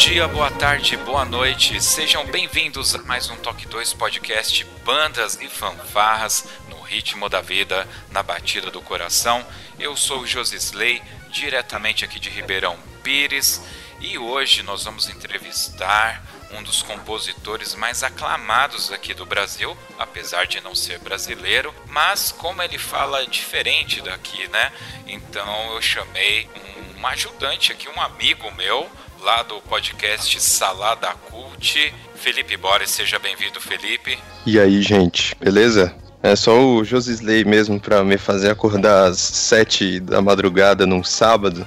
[0.00, 1.78] Dia, boa tarde, boa noite.
[1.78, 7.86] Sejam bem-vindos a mais um Toque 2 podcast Bandas e Fanfarras no ritmo da vida,
[8.10, 9.46] na batida do coração.
[9.78, 13.60] Eu sou o Josisley, diretamente aqui de Ribeirão Pires,
[14.00, 20.62] e hoje nós vamos entrevistar um dos compositores mais aclamados aqui do Brasil, apesar de
[20.62, 24.72] não ser brasileiro, mas como ele fala diferente daqui, né?
[25.06, 26.48] Então eu chamei
[26.96, 28.90] um ajudante aqui, um amigo meu,
[29.22, 32.90] lá do podcast Salada Cult, Felipe Boris.
[32.90, 34.18] Seja bem-vindo, Felipe.
[34.46, 35.94] E aí, gente, beleza?
[36.22, 41.66] É só o Josisley mesmo para me fazer acordar às sete da madrugada num sábado.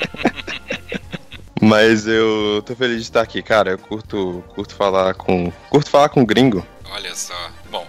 [1.60, 3.72] Mas eu tô feliz de estar aqui, cara.
[3.72, 6.66] Eu curto, curto falar com, curto falar com gringo.
[6.90, 7.50] Olha só.
[7.70, 7.86] Bom,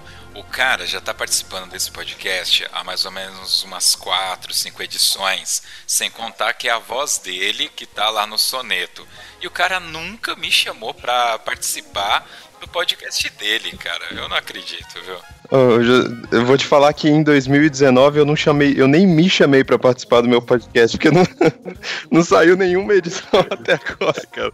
[0.52, 6.12] cara já tá participando desse podcast há mais ou menos umas quatro, cinco edições, sem
[6.12, 9.08] contar que é a voz dele que tá lá no soneto.
[9.42, 12.28] E o cara nunca me chamou pra participar
[12.60, 14.06] do podcast dele, cara.
[14.12, 15.18] Eu não acredito, viu?
[15.50, 19.30] Eu, já- eu vou te falar que em 2019 eu não chamei, eu nem me
[19.30, 21.24] chamei pra participar do meu podcast, porque não,
[22.12, 24.54] não saiu nenhuma edição até agora, cara.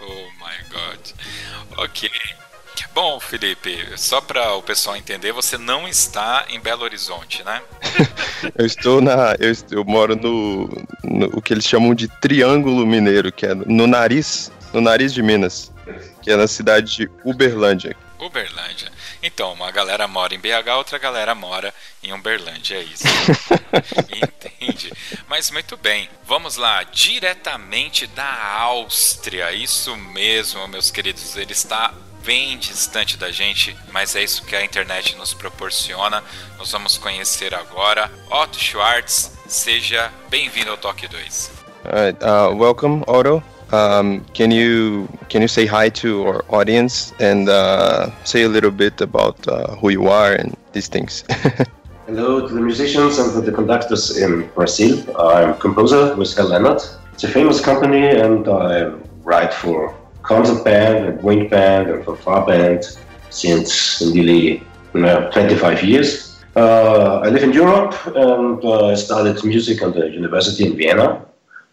[0.00, 1.10] Oh my god.
[1.76, 2.10] Ok.
[2.94, 7.62] Bom, Felipe, só para o pessoal entender, você não está em Belo Horizonte, né?
[8.56, 9.34] Eu estou na.
[9.38, 10.68] Eu, eu moro no,
[11.04, 11.26] no.
[11.36, 14.50] o que eles chamam de Triângulo Mineiro, que é no nariz.
[14.72, 15.72] No nariz de Minas.
[16.22, 17.96] Que é na cidade de Uberlândia.
[18.18, 18.90] Uberlândia.
[19.22, 23.04] Então, uma galera mora em BH, outra galera mora em Uberlândia, é isso.
[24.10, 24.92] Entende?
[25.28, 26.08] Mas muito bem.
[26.24, 29.52] Vamos lá, diretamente da Áustria.
[29.52, 31.36] Isso mesmo, meus queridos.
[31.36, 31.92] Ele está
[32.24, 36.22] bem distante da gente, mas é isso que a internet nos proporciona.
[36.58, 39.32] Nós vamos conhecer agora Otto Schwartz.
[39.46, 41.50] Seja bem-vindo ao Toque 2.
[41.84, 43.42] Alright, uh, welcome, Otto.
[43.72, 48.72] Um, can you can you say hi to our audience and uh, say a little
[48.72, 51.24] bit about uh, who you are and these things?
[52.06, 54.98] Hello to the musicians and to the conductors in Brazil.
[55.16, 56.82] I'm composer with Hell Leonard.
[57.12, 58.90] It's a famous company and I
[59.22, 59.94] write for
[60.30, 62.82] concert band and wind band and for far band
[63.30, 64.62] since nearly
[64.94, 66.08] uh, 25 years.
[66.54, 71.26] Uh, I live in Europe and uh, I studied music at the university in Vienna.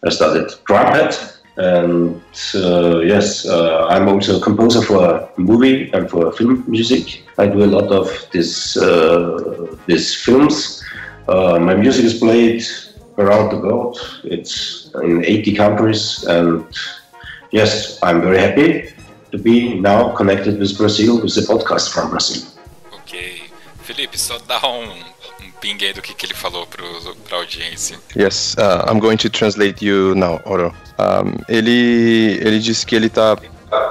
[0.04, 1.12] I studied trumpet
[1.56, 2.20] and
[2.54, 7.04] uh, yes, uh, I'm also a composer for movie and for film music.
[7.38, 10.82] I do a lot of this uh, these films.
[11.28, 12.62] My music is played
[13.18, 13.98] around the world.
[14.24, 16.64] It's in 80 countries, and
[17.52, 18.94] yes, I'm very happy
[19.30, 22.42] to be now connected with Brazil with the podcast from Brazil.
[22.92, 23.42] Ok.
[23.82, 26.84] Felipe, só dá um, um ping aí do que, que ele falou para
[27.36, 27.98] a audiência.
[28.16, 30.74] yes, uh, I'm going to translate you now, Otto.
[30.98, 33.36] Um, ele ele disse que ele tá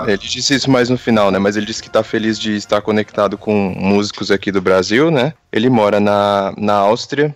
[0.07, 1.39] ele disse isso mais no final, né?
[1.39, 5.33] Mas ele disse que tá feliz de estar conectado com músicos aqui do Brasil, né?
[5.51, 7.35] Ele mora na, na Áustria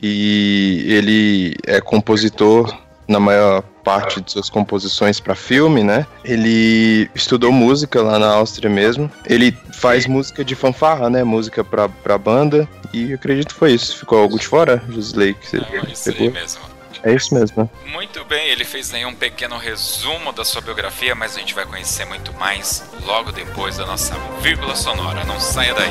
[0.00, 2.74] e ele é compositor
[3.08, 6.06] na maior parte de suas composições para filme, né?
[6.24, 9.10] Ele estudou música lá na Áustria mesmo.
[9.26, 11.24] Ele faz música de fanfarra, né?
[11.24, 12.68] Música pra, pra banda.
[12.92, 13.96] E acredito que foi isso.
[13.96, 15.34] Ficou algo de fora, Josley?
[15.34, 16.30] Que você Não, isso pegou?
[16.30, 16.60] mesmo.
[17.02, 17.68] É isso mesmo, né?
[17.92, 21.64] Muito bem, ele fez aí um pequeno resumo da sua biografia, mas a gente vai
[21.64, 25.24] conhecer muito mais logo depois da nossa vírgula sonora.
[25.24, 25.90] Não saia daí.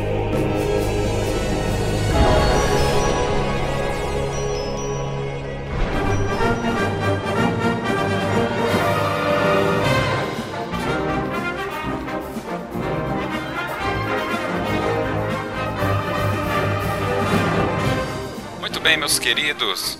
[19.11, 19.97] Meus queridos?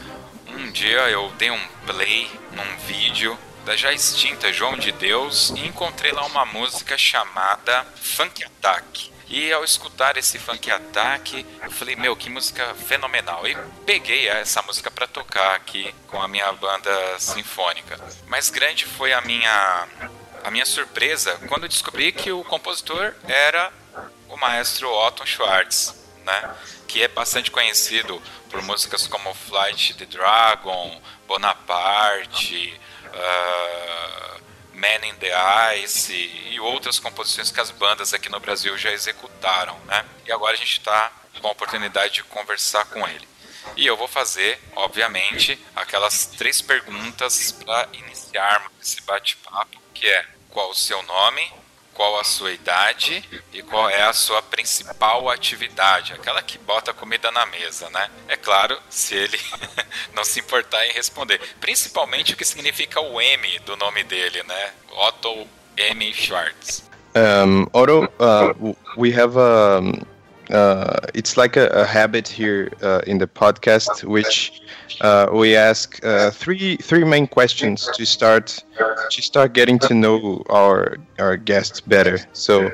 [0.48, 5.68] Um dia eu dei um play num vídeo da já extinta João de Deus e
[5.68, 9.12] encontrei lá uma música chamada Funk Attack.
[9.28, 13.46] E ao escutar esse Funk Attack, eu falei, meu, que música fenomenal.
[13.46, 18.00] E peguei essa música para tocar aqui com a minha banda sinfônica.
[18.28, 19.88] Mas grande foi a minha
[20.42, 23.74] a minha surpresa quando descobri que o compositor era
[24.30, 26.56] o maestro Otto Schwartz, né?
[26.88, 34.42] Que é bastante conhecido por músicas como Flight the Dragon, Bonaparte, uh,
[34.74, 35.32] Man in the
[35.84, 40.06] Ice e outras composições que as bandas aqui no Brasil já executaram, né?
[40.26, 43.28] E agora a gente está com a oportunidade de conversar com ele.
[43.76, 50.70] E eu vou fazer, obviamente, aquelas três perguntas para iniciarmos esse bate-papo, que é qual
[50.72, 51.54] o seu nome,
[51.94, 53.24] qual a sua idade
[53.54, 58.10] e qual é a sua principal atividade, aquela que bota comida na mesa, né?
[58.28, 59.40] É claro, se ele
[60.14, 61.40] não se importar em responder.
[61.60, 64.72] Principalmente o que significa o M do nome dele, né?
[64.92, 65.48] Otto
[65.78, 66.14] M.
[66.14, 66.90] Schwartz.
[67.14, 69.82] Um, Otto, uh, we have a.
[70.52, 74.54] Uh, it's like a, a habit here uh, in the podcast, which
[75.02, 78.64] uh, we ask uh, three three main questions to start
[79.10, 82.28] to start getting to know our our guests better.
[82.34, 82.74] So,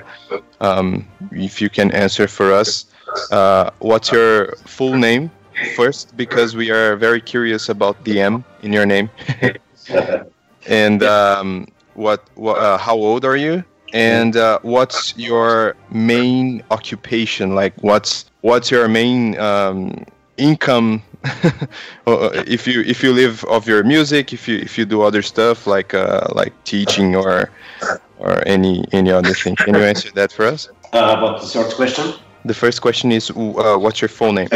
[0.62, 2.86] um, if you can answer for us,
[3.32, 5.32] uh, what's your full name
[5.62, 6.16] first?
[6.18, 9.10] Because we are very curious about the M in your name,
[10.68, 13.64] and um, what, what how old are you?
[13.94, 17.56] And uh, what's your main occupation?
[17.56, 20.06] Like what's what's your main um,
[20.38, 21.04] income?
[22.08, 25.68] If you if you live of your music if you if you do other stuff
[25.68, 27.50] like uh, like teaching or
[28.20, 29.56] or any any other thing.
[29.56, 30.70] Can you answer that for us?
[30.94, 32.14] Uh, about the third question?
[32.46, 34.48] The first question is uh, what's your full name?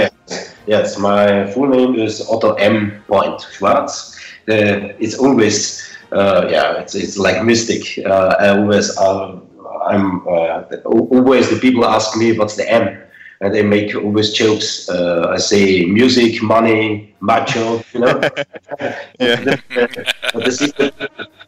[0.67, 3.03] Yes my full name is otto m.
[3.07, 4.15] Point schwarz
[4.47, 8.05] uh, it's always uh, yeah, it's, it's like mystic.
[8.05, 9.47] Uh, I always, um,
[9.85, 13.01] I'm uh, always the people ask me what's the M,
[13.41, 14.89] and they make always jokes.
[14.89, 17.83] Uh, I say music, money, macho.
[17.93, 18.19] You know,
[19.19, 20.93] the, secret,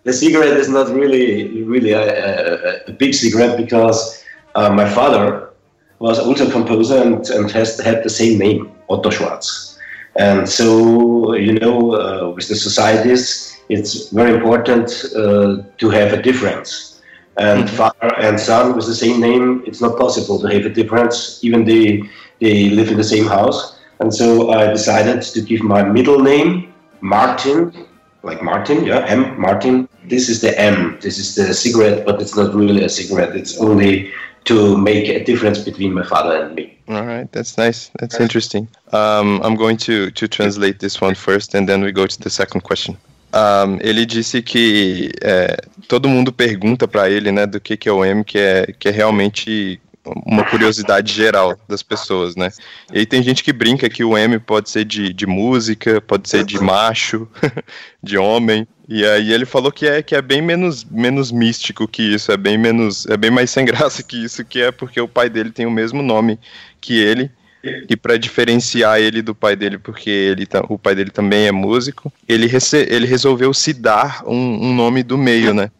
[0.03, 4.23] the secret is not really really a, a, a big secret because
[4.55, 5.49] uh, my father
[5.99, 9.79] was also a composer and, and has had the same name, Otto Schwarz.
[10.15, 16.21] And so, you know, uh, with the societies, it's very important uh, to have a
[16.21, 17.01] difference.
[17.37, 17.75] And mm-hmm.
[17.75, 21.65] father and son with the same name, it's not possible to have a difference, even
[21.65, 22.03] they,
[22.39, 23.57] they live in the same house.
[23.99, 27.73] And so I decided to give my middle name, Martin,
[28.23, 29.87] like Martin, yeah, M, Martin.
[30.05, 33.35] This is the M, this is the cigarette, but it's not really a cigarette.
[33.35, 34.11] It's only
[34.45, 36.77] to make a difference between my father and me.
[36.89, 37.89] All right, that's nice.
[37.99, 38.67] That's interesting.
[38.91, 42.29] Um, I'm going to, to translate this one first, and then we go to the
[42.29, 42.97] second question.
[43.33, 47.91] Um, ele disse que é, todo mundo pergunta para ele, né, do que, que é
[47.91, 49.81] o M, que é, que é realmente
[50.25, 52.51] uma curiosidade geral das pessoas, né?
[52.93, 56.43] E tem gente que brinca que o M pode ser de, de música, pode ser
[56.43, 57.27] de macho,
[58.03, 58.67] de homem.
[58.87, 62.37] E aí ele falou que é que é bem menos, menos místico que isso, é
[62.37, 65.51] bem menos, é bem mais sem graça que isso, que é porque o pai dele
[65.51, 66.37] tem o mesmo nome
[66.81, 67.31] que ele
[67.63, 72.11] e para diferenciar ele do pai dele, porque ele o pai dele também é músico,
[72.27, 72.49] ele,
[72.89, 75.71] ele resolveu se dar um, um, nome do meio, né?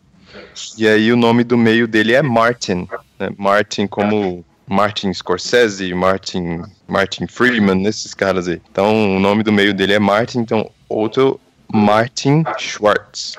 [0.77, 2.87] E aí o nome do meio dele é Martin,
[3.19, 3.29] né?
[3.37, 8.61] Martin como Martin Scorsese, Martin, Martin Friedman, esses caras aí.
[8.71, 11.39] Então o nome do meio dele é Martin, então outro
[11.71, 13.35] Martin Schwartz.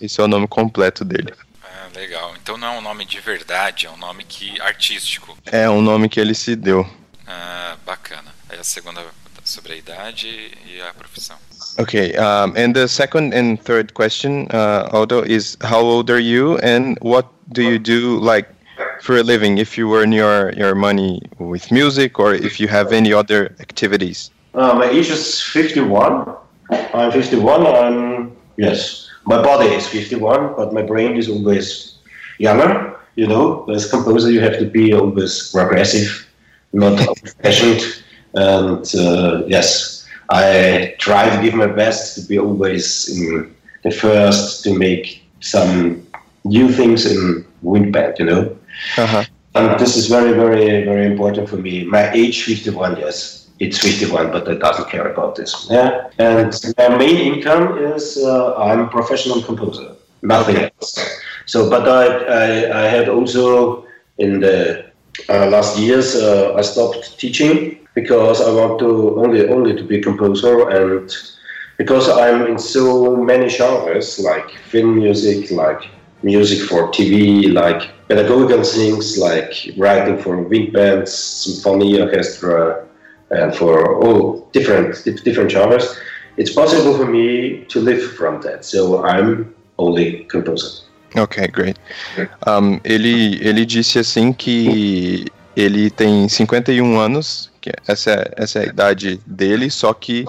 [0.00, 1.32] Esse é o nome completo dele.
[1.62, 2.32] Ah, legal.
[2.40, 5.36] Então não é um nome de verdade, é um nome que artístico.
[5.46, 6.88] É um nome que ele se deu.
[7.28, 8.32] Ah, bacana.
[8.48, 9.02] Aí a segunda
[9.44, 11.36] sobre a idade e a profissão.
[11.78, 16.58] Okay, um, and the second and third question, uh, Aldo, is how old are you
[16.58, 18.48] and what do you do like
[19.02, 22.92] for a living if you earn your, your money with music or if you have
[22.92, 24.30] any other activities?
[24.54, 26.34] Uh, my age is 51.
[26.94, 27.66] I'm 51.
[27.66, 31.98] I'm, yes, my body is 51, but my brain is always
[32.38, 32.96] younger.
[33.16, 36.27] You know, as composer, you have to be always progressive,
[36.72, 38.02] not old-fashioned.
[38.34, 44.64] And uh, yes, I try to give my best to be always in the first
[44.64, 46.06] to make some
[46.44, 48.16] new things in wind band.
[48.18, 48.56] You know.
[48.96, 49.24] Uh-huh.
[49.54, 51.84] And this is very, very, very important for me.
[51.84, 53.48] My age, 51, yes.
[53.58, 55.66] It's 51, but I doesn't care about this.
[55.68, 56.10] Yeah.
[56.18, 60.96] And my main income is uh, I'm a professional composer, nothing else.
[61.46, 63.84] So, but I, I, I had also
[64.18, 64.87] in the
[65.28, 70.00] uh, last years, uh, I stopped teaching because I want to only, only to be
[70.00, 71.10] composer and
[71.76, 75.88] because I'm in so many genres like film music, like
[76.22, 82.86] music for TV, like pedagogical things like writing for wind bands, symphony orchestra,
[83.30, 85.96] and for all different different genres.
[86.36, 88.64] It's possible for me to live from that.
[88.64, 90.87] So I'm only composer.
[91.14, 91.80] Ok, great.
[92.46, 98.62] Um, ele, ele disse assim que ele tem 51 anos, que essa, é, essa é
[98.62, 100.24] a idade dele, só que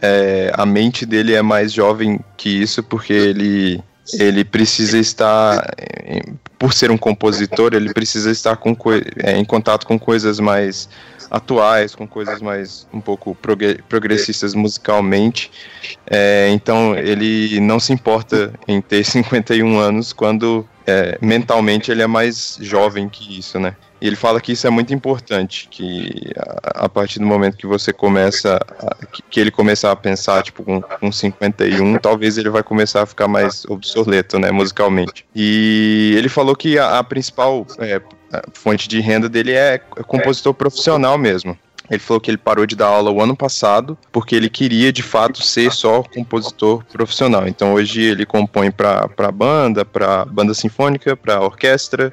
[0.00, 3.82] é, a mente dele é mais jovem que isso, porque ele
[4.18, 5.64] ele precisa estar,
[6.62, 8.76] por ser um compositor, ele precisa estar com,
[9.20, 10.88] é, em contato com coisas mais
[11.28, 13.36] atuais, com coisas mais um pouco
[13.88, 15.50] progressistas musicalmente.
[16.08, 22.06] É, então ele não se importa em ter 51 anos quando é, mentalmente ele é
[22.06, 23.74] mais jovem que isso, né?
[24.02, 27.68] E ele fala que isso é muito importante, que a, a partir do momento que
[27.68, 32.50] você começa, a, que, que, ele começar a pensar, tipo, com, com 51, talvez ele
[32.50, 35.24] vai começar a ficar mais obsoleto, né, musicalmente.
[35.32, 38.02] E ele falou que a, a principal é,
[38.52, 41.56] fonte de renda dele é compositor profissional mesmo.
[41.88, 45.02] Ele falou que ele parou de dar aula o ano passado porque ele queria de
[45.02, 47.46] fato ser só compositor profissional.
[47.46, 52.10] Então hoje ele compõe para banda, para banda sinfônica, para orquestra,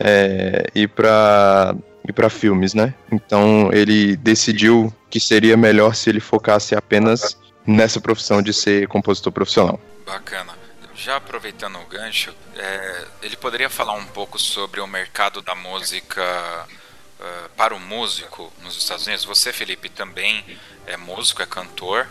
[0.00, 1.74] é, e para
[2.08, 2.94] e para filmes, né?
[3.12, 9.32] Então ele decidiu que seria melhor se ele focasse apenas nessa profissão de ser compositor
[9.32, 9.78] profissional.
[10.06, 10.58] Bacana.
[10.94, 16.22] Já aproveitando o gancho, é, ele poderia falar um pouco sobre o mercado da música
[17.18, 19.24] uh, para o músico nos Estados Unidos?
[19.24, 20.44] Você, Felipe, também
[20.86, 22.06] é músico, é cantor,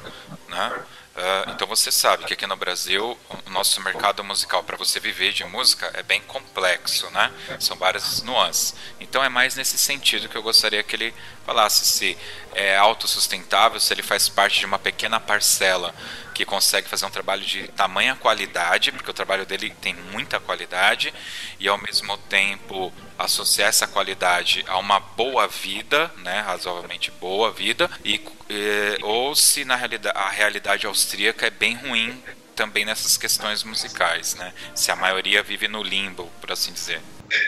[0.48, 0.74] né?
[1.20, 5.34] Uh, então você sabe que aqui no Brasil o nosso mercado musical para você viver
[5.34, 7.30] de música é bem complexo, né?
[7.60, 8.74] São várias nuances.
[9.02, 11.14] Então é mais nesse sentido que eu gostaria que ele
[11.46, 12.18] falasse se
[12.54, 15.94] é autossustentável, se ele faz parte de uma pequena parcela
[16.40, 21.14] que consegue fazer um trabalho de tamanha qualidade, porque o trabalho dele tem muita qualidade,
[21.60, 27.92] e ao mesmo tempo associar essa qualidade a uma boa vida, né, razoavelmente boa vida,
[28.06, 32.24] e, e ou se na realidade a realidade austríaca é bem ruim
[32.56, 34.54] também nessas questões musicais, né?
[34.74, 37.02] Se a maioria vive no limbo, por assim dizer.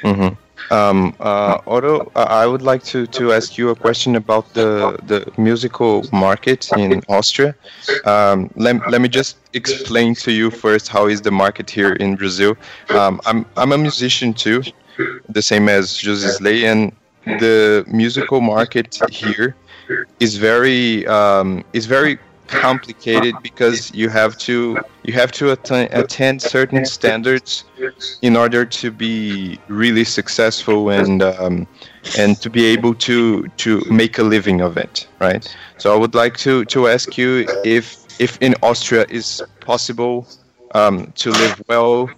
[0.03, 0.38] Uhum.
[0.69, 5.29] Um, uh, Otto, I would like to, to ask you a question about the, the
[5.38, 7.55] musical market in Austria.
[8.05, 12.15] Um, let, let me just explain to you first how is the market here in
[12.15, 12.55] Brazil.
[12.89, 14.63] Um, I'm, I'm a musician too,
[15.27, 16.93] the same as José Slay, and
[17.25, 19.55] the musical market here
[20.19, 22.17] is very um, is very
[22.51, 27.65] complicated because you have to you have to attend, attend certain standards
[28.22, 31.67] in order to be really successful and um,
[32.17, 35.43] and to be able to to make a living of it right?
[35.77, 40.27] So i would like to to ask you if if in austria is possible
[40.75, 42.10] um, to live well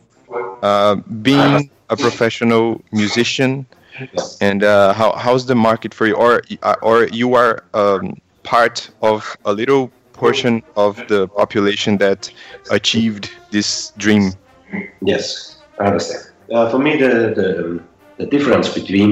[0.62, 3.66] uh, being a professional musician
[4.42, 6.16] and uh, how, how's the market for you?
[6.16, 6.42] Or
[6.82, 9.92] or you are um, part of a little
[10.24, 12.32] portion of the population that
[12.72, 14.24] achieved this dream.
[15.01, 16.24] Yes, I understand.
[16.51, 17.48] Uh, for me, the, the,
[18.20, 19.10] the difference between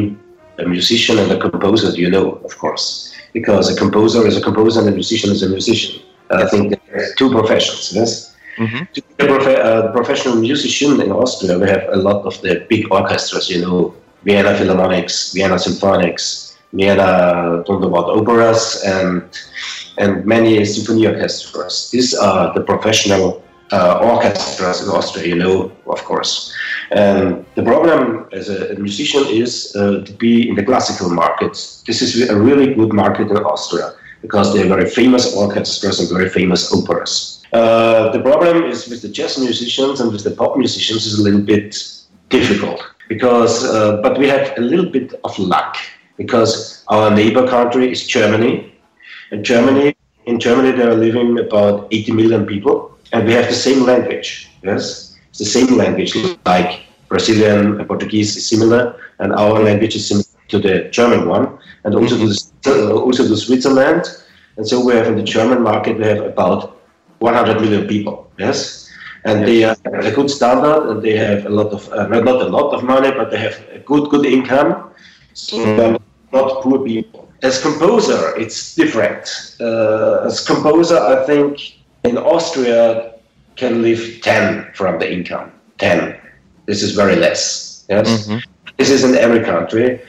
[0.57, 4.79] a musician and a composer, you know, of course, because a composer is a composer
[4.81, 6.01] and a musician is a musician.
[6.29, 8.09] I think there two professions, yes?
[8.57, 8.83] Mm-hmm.
[8.93, 12.65] To be a prof- uh, professional musician in Austria, we have a lot of the
[12.69, 19.23] big orchestras, you know, Vienna Philharmonics, Vienna Symphonics, Vienna Thunderbolt Operas, and
[20.01, 21.89] and many symphony orchestras.
[21.91, 26.53] These are the professional uh, orchestras in Austria, you know, of course.
[26.91, 31.53] And the problem as a, musician is uh, to be in the classical market.
[31.87, 36.09] This is a really good market in Austria because they are very famous orchestras and
[36.09, 37.41] very famous operas.
[37.53, 41.23] Uh, the problem is with the jazz musicians and with the pop musicians is a
[41.23, 41.69] little bit
[42.29, 45.77] difficult because, uh, but we have a little bit of luck
[46.17, 48.70] because our neighbor country is Germany
[49.31, 49.95] in Germany,
[50.25, 54.49] in Germany, there are living about 80 million people, and we have the same language.
[54.63, 60.07] Yes, it's the same language, like Brazilian and Portuguese is similar, and our language is
[60.07, 62.27] similar to the German one, and also to
[62.63, 64.03] the, also to Switzerland.
[64.57, 66.81] And so we have in the German market we have about
[67.19, 68.31] 100 million people.
[68.37, 68.89] Yes,
[69.23, 72.49] and they have a good standard, and they have a lot of uh, not a
[72.49, 74.91] lot of money, but they have a good good income.
[75.33, 75.97] So they're
[76.33, 77.20] not poor people.
[77.43, 79.55] As composer, it's different.
[79.59, 83.15] Uh, as composer, I think in Austria
[83.55, 85.51] can live 10 from the income.
[85.79, 86.19] 10.
[86.67, 87.85] This is very less.
[87.89, 88.07] Yes.
[88.07, 88.37] Mm-hmm.
[88.77, 89.99] This is in every country.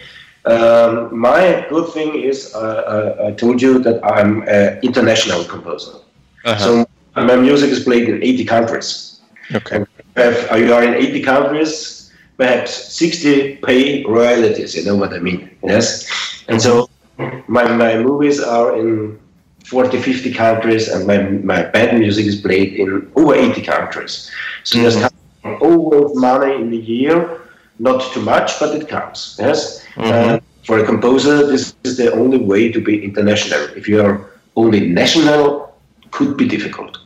[0.45, 5.99] Um, my good thing is uh, I, I, told you that I'm an international composer.
[6.45, 6.59] Uh-huh.
[6.59, 9.21] So my music is played in 80 countries.
[9.55, 9.85] Okay.
[10.17, 14.75] If you are in 80 countries, perhaps 60 pay royalties.
[14.75, 15.49] You know what I mean?
[15.63, 16.11] Yes.
[16.49, 16.89] And so
[17.19, 19.19] my, my movies are in
[19.67, 24.31] 40, 50 countries, and my, my band music is played in over 80 countries.
[24.65, 25.01] So mm-hmm.
[25.01, 27.41] there's always money in the year,
[27.79, 29.37] not too much, but it comes.
[29.39, 29.85] Yes.
[29.95, 30.35] Mm-hmm.
[30.35, 33.61] Uh, for a composer, this is the only way to be international.
[33.77, 35.75] If you are only national,
[36.13, 36.99] could be difficult.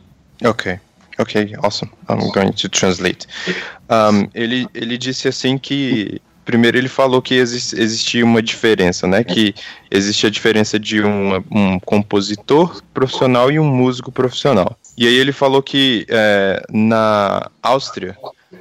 [0.43, 0.79] Okay.
[1.19, 1.89] Ok, awesome.
[2.09, 3.25] I'm going to translate.
[3.89, 9.21] Um, ele, ele disse assim que primeiro ele falou que existia uma diferença, né?
[9.21, 9.53] Que
[9.91, 14.77] existe a diferença de um, um compositor profissional e um músico profissional.
[14.97, 18.17] E aí ele falou que é, na Áustria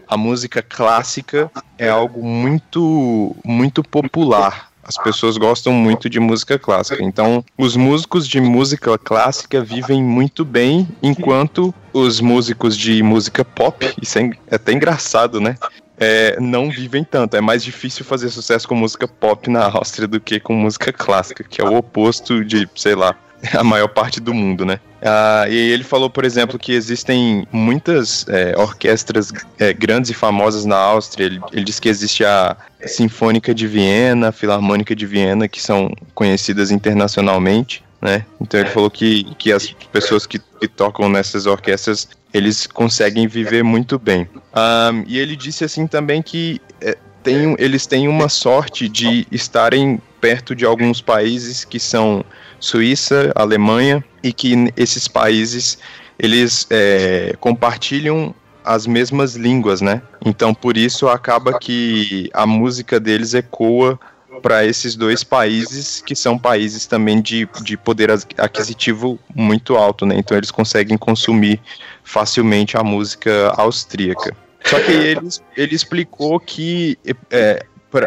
[0.08, 4.68] a música clássica é algo muito muito popular.
[4.82, 7.02] As pessoas gostam muito de música clássica.
[7.02, 13.92] Então, os músicos de música clássica vivem muito bem, enquanto os músicos de música pop,
[14.00, 15.56] isso é até engraçado, né?
[15.98, 17.36] É, não vivem tanto.
[17.36, 21.44] É mais difícil fazer sucesso com música pop na Áustria do que com música clássica,
[21.44, 23.14] que é o oposto de, sei lá,
[23.54, 24.80] a maior parte do mundo, né?
[25.02, 30.64] Ah, e ele falou, por exemplo, que existem muitas é, orquestras é, grandes e famosas
[30.64, 31.26] na Áustria.
[31.26, 35.92] Ele, ele diz que existe a Sinfônica de Viena, a Filarmônica de Viena, que são
[36.14, 38.24] conhecidas internacionalmente né?
[38.40, 43.64] Então ele falou que, que as pessoas que, que tocam nessas orquestras eles conseguem viver
[43.64, 44.28] muito bem.
[44.54, 50.00] Um, e ele disse assim também que é, tem, eles têm uma sorte de estarem
[50.20, 52.24] perto de alguns países que são
[52.60, 55.76] Suíça, Alemanha e que esses países
[56.16, 58.32] eles é, compartilham
[58.64, 60.00] as mesmas línguas, né?
[60.24, 63.98] Então por isso acaba que a música deles ecoa
[64.42, 70.16] para esses dois países, que são países também de, de poder aquisitivo muito alto, né?
[70.18, 71.60] Então eles conseguem consumir
[72.02, 74.36] facilmente a música austríaca.
[74.64, 76.98] Só que ele, ele explicou que
[77.30, 77.64] é,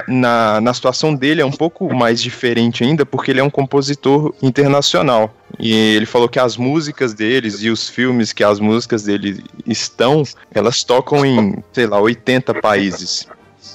[0.08, 4.34] na, na situação dele é um pouco mais diferente ainda, porque ele é um compositor
[4.42, 5.34] internacional.
[5.58, 10.24] E ele falou que as músicas deles e os filmes que as músicas dele estão,
[10.54, 13.28] elas tocam em, sei lá, 80 países.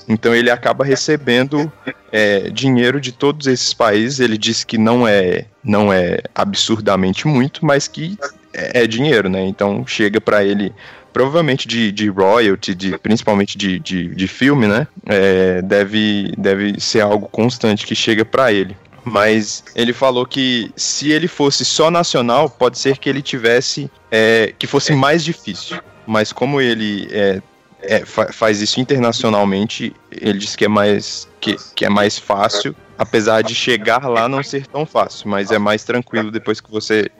[0.09, 1.71] Então ele acaba recebendo
[2.13, 4.21] é, dinheiro de todos esses países.
[4.21, 8.19] Ele disse que não é, não é absurdamente muito, mas que
[8.53, 9.45] é, é dinheiro, né?
[9.45, 10.73] Então chega para ele
[11.13, 14.87] provavelmente de, de royalty, de, principalmente de, de, de filme, né?
[15.07, 18.77] É, deve, deve ser algo constante que chega para ele.
[19.05, 23.91] Mas ele falou que se ele fosse só nacional, pode ser que ele tivesse.
[24.11, 25.79] É, que fosse mais difícil.
[26.07, 27.41] Mas como ele é,
[27.89, 32.75] é, fa faz isso internacionalmente, ele diz que é mais que, que é mais fácil,
[32.99, 37.11] apesar de chegar lá não ser tão fácil, mas é mais tranquilo depois que você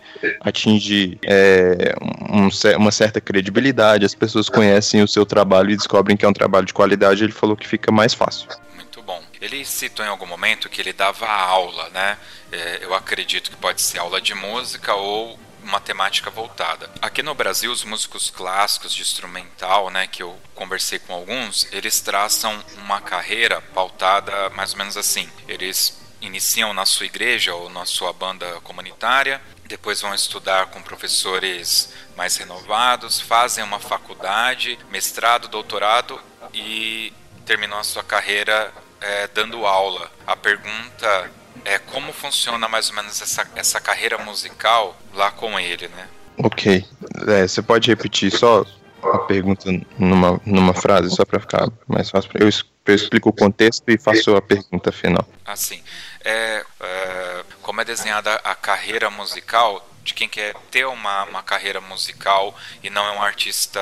[0.41, 1.95] atinge é,
[2.31, 6.33] um, uma certa credibilidade, as pessoas conhecem o seu trabalho e descobrem que é um
[6.33, 8.49] trabalho de qualidade, ele falou que fica mais fácil.
[8.75, 9.23] Muito bom.
[9.41, 12.17] Ele citou em algum momento que ele dava aula, né?
[12.51, 16.91] É, eu acredito que pode ser aula de música ou uma temática voltada.
[17.01, 22.01] Aqui no Brasil, os músicos clássicos de instrumental, né, que eu conversei com alguns, eles
[22.01, 25.29] traçam uma carreira pautada mais ou menos assim.
[25.49, 31.93] Eles iniciam na sua igreja ou na sua banda comunitária, depois vão estudar com professores
[32.17, 36.21] mais renovados, fazem uma faculdade, mestrado, doutorado
[36.53, 37.13] e
[37.45, 40.11] terminam a sua carreira é, dando aula.
[40.27, 41.31] A pergunta
[41.65, 46.09] é, como funciona mais ou menos essa, essa carreira musical lá com ele, né?
[46.39, 46.85] Ok.
[47.29, 48.65] É, você pode repetir só
[49.03, 52.31] a pergunta numa, numa frase, só para ficar mais fácil?
[52.35, 52.49] Eu,
[52.87, 55.27] eu explico o contexto e faço a pergunta final.
[55.45, 55.83] Assim,
[56.25, 61.81] é, é, como é desenhada a carreira musical de quem quer ter uma, uma carreira
[61.81, 63.81] musical e não é um artista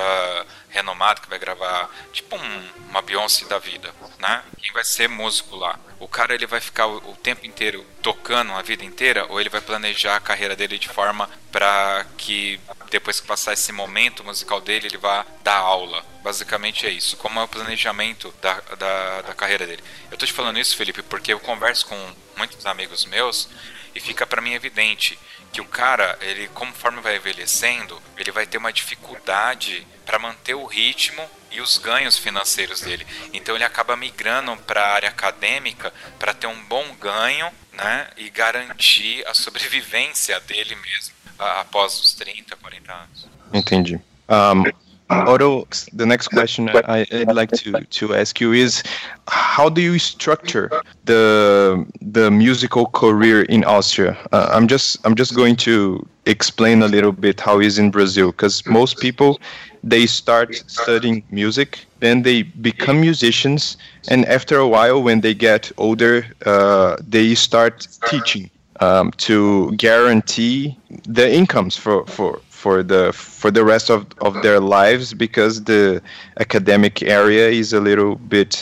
[0.72, 4.42] renomado que vai gravar tipo um, uma Beyoncé da vida, né?
[4.58, 5.78] Quem vai ser músico lá?
[6.00, 9.48] O cara ele vai ficar o, o tempo inteiro tocando a vida inteira ou ele
[9.48, 12.58] vai planejar a carreira dele de forma para que
[12.90, 16.04] depois que passar esse momento musical dele, ele vai dar aula.
[16.22, 17.16] Basicamente é isso.
[17.16, 19.82] Como é o planejamento da, da, da carreira dele.
[20.10, 23.48] Eu tô te falando isso, Felipe, porque eu converso com muitos amigos meus
[23.94, 25.18] e fica para mim evidente
[25.52, 30.66] que o cara, ele conforme vai envelhecendo, ele vai ter uma dificuldade para manter o
[30.66, 33.06] ritmo e os ganhos financeiros dele.
[33.32, 38.28] Então ele acaba migrando para a área acadêmica para ter um bom ganho, né, e
[38.28, 43.28] garantir a sobrevivência dele mesmo após os 30, 40 anos.
[43.52, 44.00] Entendi.
[44.28, 44.64] Um,
[45.12, 48.82] Otto, the next question I, would like to, to ask you is
[49.28, 50.70] how do you structure
[51.04, 54.16] the the musical career in Austria?
[54.32, 57.90] Uh, I'm just I'm just going to explain a little bit how it is in
[57.90, 59.40] Brazil because most people
[59.84, 63.76] they start studying music, then they become musicians,
[64.08, 68.48] and after a while, when they get older, uh, they start teaching
[68.80, 74.60] um, to guarantee the incomes for, for for the for the rest of, of their
[74.60, 76.00] lives because the
[76.38, 78.52] academic area is a little bit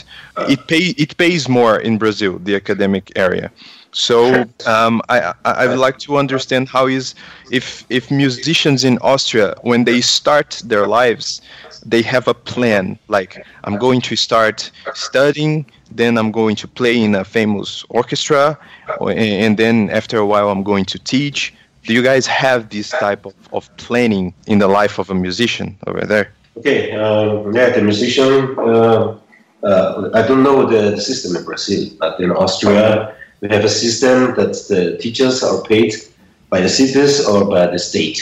[0.52, 3.50] it pay it pays more in Brazil the academic area.
[3.92, 4.18] So
[4.74, 7.14] um, I I would like to understand how is
[7.58, 7.66] if
[7.98, 11.42] if musicians in Austria when they start their lives
[11.92, 12.84] they have a plan
[13.16, 13.32] like
[13.64, 15.54] I'm going to start studying
[16.00, 18.44] then I'm going to play in a famous orchestra
[19.00, 21.40] and then after a while I'm going to teach
[21.84, 25.76] do you guys have this type of, of planning in the life of a musician
[25.86, 26.32] over there?
[26.56, 29.16] Okay, uh, yeah, the musician, uh,
[29.62, 33.68] uh, I don't know the, the, system in Brazil, but in Austria, we have a
[33.68, 35.94] system that the teachers are paid
[36.50, 38.20] by the cities or by the state.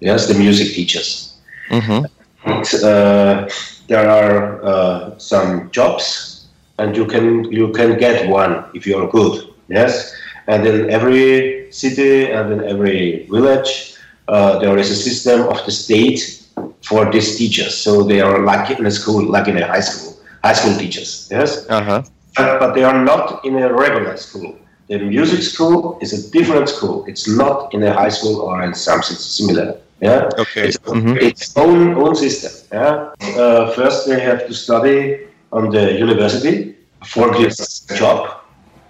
[0.00, 1.38] Yes, the music teachers.
[1.70, 2.04] Mm-hmm.
[2.44, 3.48] And, uh,
[3.86, 6.46] there are uh, some jobs,
[6.78, 9.48] and you can you can get one if you are good.
[9.68, 10.14] Yes,
[10.46, 13.94] and in every city and in every village,
[14.28, 16.42] uh, there is a system of the state
[16.82, 17.76] for these teachers.
[17.76, 21.28] So they are like in a school, like in a high school, high school teachers.
[21.30, 21.68] Yes.
[21.68, 22.02] Uh-huh.
[22.36, 24.58] But, but they are not in a regular school.
[24.88, 27.04] The music school is a different school.
[27.06, 29.78] It's not in a high school or in something similar.
[30.00, 30.28] Yeah.
[30.38, 30.68] Okay.
[30.68, 31.16] It's, mm-hmm.
[31.18, 32.52] its own own system.
[32.72, 33.14] Yeah.
[33.38, 38.40] Uh, first, they have to study on the university for this job.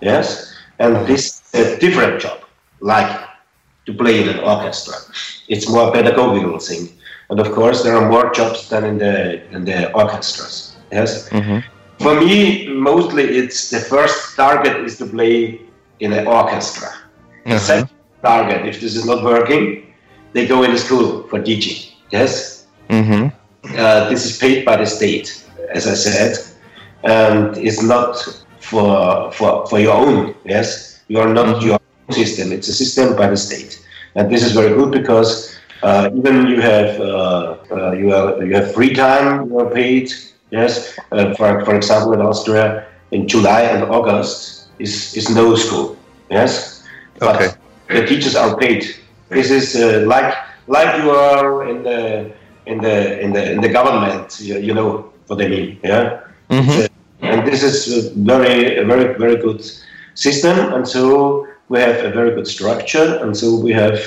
[0.01, 0.55] Yes.
[0.79, 2.42] And this is a different job,
[2.83, 3.29] like
[3.87, 4.95] to play in an orchestra.
[5.49, 6.89] It's more pedagogical thing,
[7.31, 10.77] and of course there are more jobs than in the in the orchestras.
[10.91, 11.29] Yes.
[11.31, 11.59] Mm-hmm.
[11.99, 15.61] For me, mostly it's the first target is to play
[16.01, 16.91] in an orchestra.
[17.45, 17.59] The uh-huh.
[17.59, 17.91] second
[18.23, 19.95] target, if this is not working,
[20.33, 21.93] they go in school for teaching.
[22.11, 22.67] Yes.
[22.89, 23.29] Mm-hmm.
[23.79, 26.37] Uh, this is paid by the state, as I said,
[27.05, 28.17] and it's not
[28.61, 30.35] for for for your own.
[30.45, 31.67] Yes you are not mm-hmm.
[31.67, 31.79] your
[32.13, 32.53] system.
[32.53, 36.61] It's a system by the state, and this is very good because uh, even you
[36.61, 39.49] have uh, uh, you have you have free time.
[39.49, 40.13] You are paid.
[40.51, 45.97] Yes, uh, for for example, in Austria, in July and August is is no school.
[46.31, 46.85] Yes,
[47.21, 47.49] okay.
[47.49, 48.85] but the teachers are paid.
[49.29, 50.35] This is uh, like
[50.69, 52.31] like you are in the
[52.67, 54.39] in the in the in the government.
[54.41, 55.81] You, you know what I mean?
[55.83, 56.21] Yeah.
[56.51, 56.93] Mm-hmm.
[57.25, 59.65] and this is very very very good
[60.15, 60.73] system.
[60.75, 63.19] And so we have a very good structure.
[63.23, 63.99] And so we have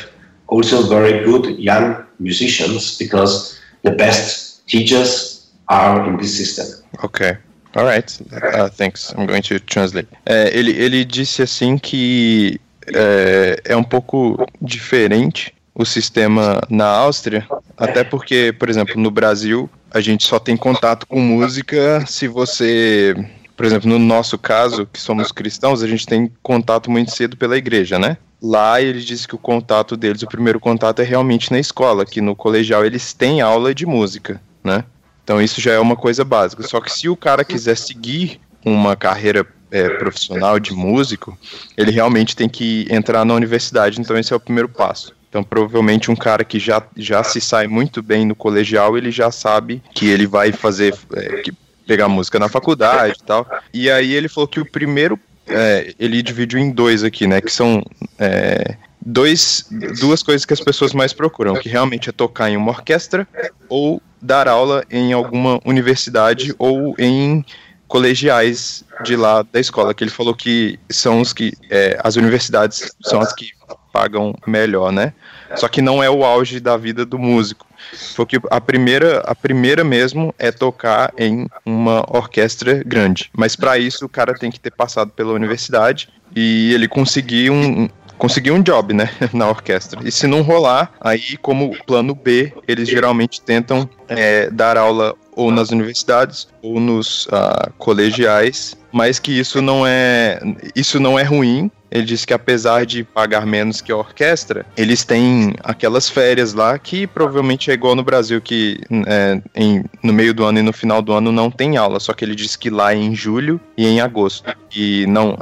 [0.48, 6.68] also very good young musicians because the best teachers are in this system.
[7.04, 7.38] Okay.
[7.76, 9.14] Alright, uh, thanks.
[9.18, 10.08] I'm going to translate.
[10.26, 12.58] É, ele, ele disse assim que
[12.94, 19.70] é, é um pouco diferente o sistema na Áustria, até porque, por exemplo, no Brasil
[19.92, 23.14] a gente só tem contato com música se você
[23.56, 27.58] por exemplo, no nosso caso, que somos cristãos, a gente tem contato muito cedo pela
[27.58, 28.18] igreja, né?
[28.42, 32.22] Lá ele diz que o contato deles, o primeiro contato é realmente na escola, que
[32.22, 34.84] no colegial eles têm aula de música, né?
[35.24, 36.62] Então isso já é uma coisa básica.
[36.64, 41.38] Só que se o cara quiser seguir uma carreira é, profissional de músico,
[41.76, 44.00] ele realmente tem que entrar na universidade.
[44.00, 45.16] Então esse é o primeiro passo.
[45.36, 49.30] Então, provavelmente, um cara que já, já se sai muito bem no colegial, ele já
[49.32, 51.52] sabe que ele vai fazer, é, que
[51.86, 53.48] pegar música na faculdade e tal.
[53.74, 55.20] E aí ele falou que o primeiro.
[55.48, 57.40] É, ele dividiu em dois aqui, né?
[57.40, 57.84] Que são
[58.18, 59.68] é, dois,
[60.00, 63.28] duas coisas que as pessoas mais procuram, que realmente é tocar em uma orquestra
[63.70, 67.46] ou dar aula em alguma universidade ou em
[67.88, 72.92] colegiais de lá da escola, que ele falou que são os que é, as universidades
[73.04, 73.52] são as que
[73.94, 75.14] pagam melhor, né?
[75.56, 77.68] Só que não é o auge da vida do músico.
[78.16, 83.30] Porque a primeira, a primeira mesmo é tocar em uma orquestra grande.
[83.36, 87.88] Mas para isso o cara tem que ter passado pela universidade e ele conseguir um,
[88.18, 90.00] conseguir um job, né, na orquestra.
[90.04, 95.52] E se não rolar, aí como plano B, eles geralmente tentam é, dar aula ou
[95.52, 100.40] nas universidades ou nos uh, colegiais, mas que isso não é
[100.74, 105.04] isso não é ruim, ele disse que apesar de pagar menos que a orquestra, eles
[105.04, 110.34] têm aquelas férias lá que provavelmente é igual no Brasil, que é, em, no meio
[110.34, 112.70] do ano e no final do ano não tem aula, só que ele disse que
[112.70, 114.50] lá é em julho e em agosto.
[114.76, 115.38] E não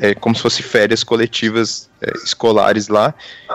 [0.00, 1.88] é como se fosse férias coletivas
[2.22, 3.14] escolares lá.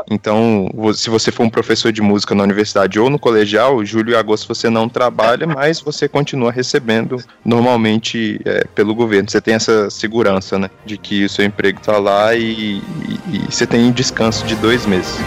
[0.09, 4.15] Então, se você for um professor de música na universidade ou no colegial, julho e
[4.15, 9.29] agosto você não trabalha, mas você continua recebendo normalmente é, pelo governo.
[9.29, 12.81] Você tem essa segurança, né, de que o seu emprego está lá e, e,
[13.33, 15.19] e você tem descanso de dois meses.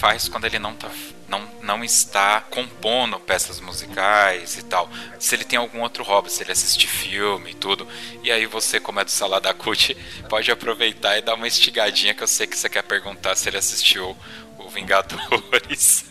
[0.00, 0.88] Faz quando ele não, tá,
[1.28, 4.88] não, não está compondo peças musicais e tal.
[5.18, 7.86] Se ele tem algum outro hobby, se ele assiste filme e tudo.
[8.22, 9.94] E aí você, como é do Salada Cut,
[10.26, 13.58] pode aproveitar e dar uma estigadinha que eu sei que você quer perguntar se ele
[13.58, 14.16] assistiu
[14.58, 16.06] o Vingadores.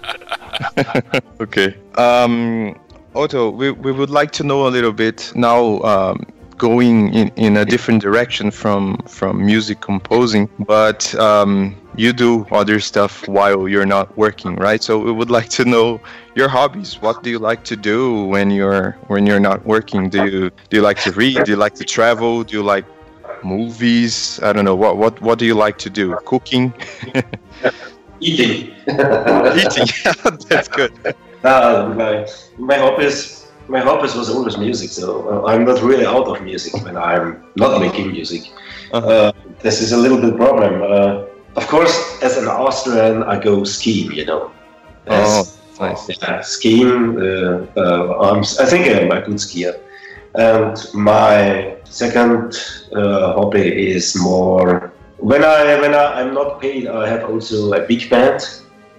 [1.40, 1.74] ok.
[1.96, 2.74] Um,
[3.14, 5.80] Otto, we, we would like to know a little bit now.
[5.82, 12.46] Um, going in, in a different direction from from music composing but um, you do
[12.50, 14.82] other stuff while you're not working right?
[14.82, 16.00] So we would like to know
[16.34, 17.00] your hobbies.
[17.00, 20.08] What do you like to do when you're when you're not working?
[20.08, 21.44] Do you do you like to read?
[21.44, 22.44] Do you like to travel?
[22.44, 22.84] Do you like
[23.42, 24.40] movies?
[24.42, 24.74] I don't know.
[24.74, 26.16] What what what do you like to do?
[26.24, 26.72] Cooking?
[28.20, 28.74] Eating.
[29.62, 29.88] Eating.
[30.48, 30.92] That's good.
[31.44, 32.26] Uh, my,
[32.58, 36.74] my hobbies my hobbies was always music, so uh, I'm not really out of music
[36.84, 38.42] when I'm not making music.
[38.92, 39.06] Uh-huh.
[39.06, 40.82] Uh, this is a little bit problem.
[40.82, 41.24] Uh,
[41.56, 44.12] of course, as an Austrian, I go skiing.
[44.12, 44.52] You know.
[45.06, 46.08] As, oh, nice.
[46.08, 47.20] Yeah, skiing.
[47.20, 49.80] Uh, uh, i think I'm a good skier.
[50.34, 52.54] And my second
[52.94, 56.86] uh, hobby is more when I when I, I'm not paid.
[56.86, 58.42] I have also a big band,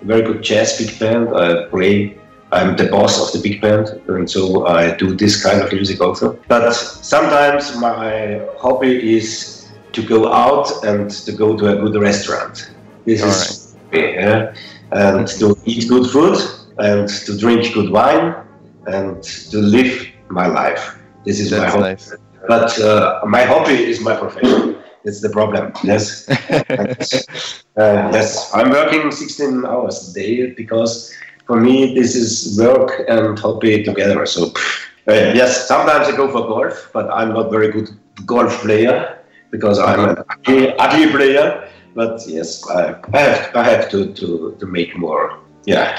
[0.02, 1.30] a very good jazz big band.
[1.30, 2.18] I play
[2.52, 6.00] I'm the boss of the big band, and so I do this kind of music
[6.00, 6.40] also.
[6.48, 12.72] But sometimes my hobby is to go out and to go to a good restaurant.
[13.06, 14.14] This All is right.
[14.14, 14.54] yeah,
[14.92, 16.38] and to eat good food
[16.78, 18.36] and to drink good wine
[18.86, 20.98] and to live my life.
[21.26, 21.84] This is That's my hobby.
[21.84, 22.14] Nice.
[22.48, 24.78] But uh, my hobby is my profession.
[25.04, 25.74] That's the problem.
[25.84, 26.30] Yes.
[26.30, 31.14] uh, yes, I'm working 16 hours a day because
[31.48, 34.26] for me, this is work and hobby together.
[34.26, 34.48] So,
[35.08, 37.90] uh, yes, sometimes I go for golf, but I'm not very good
[38.26, 39.18] golf player
[39.50, 41.68] because I'm an ugly, ugly player.
[41.96, 45.40] But yes, I, I have I have to, to, to make more.
[45.66, 45.90] Yeah.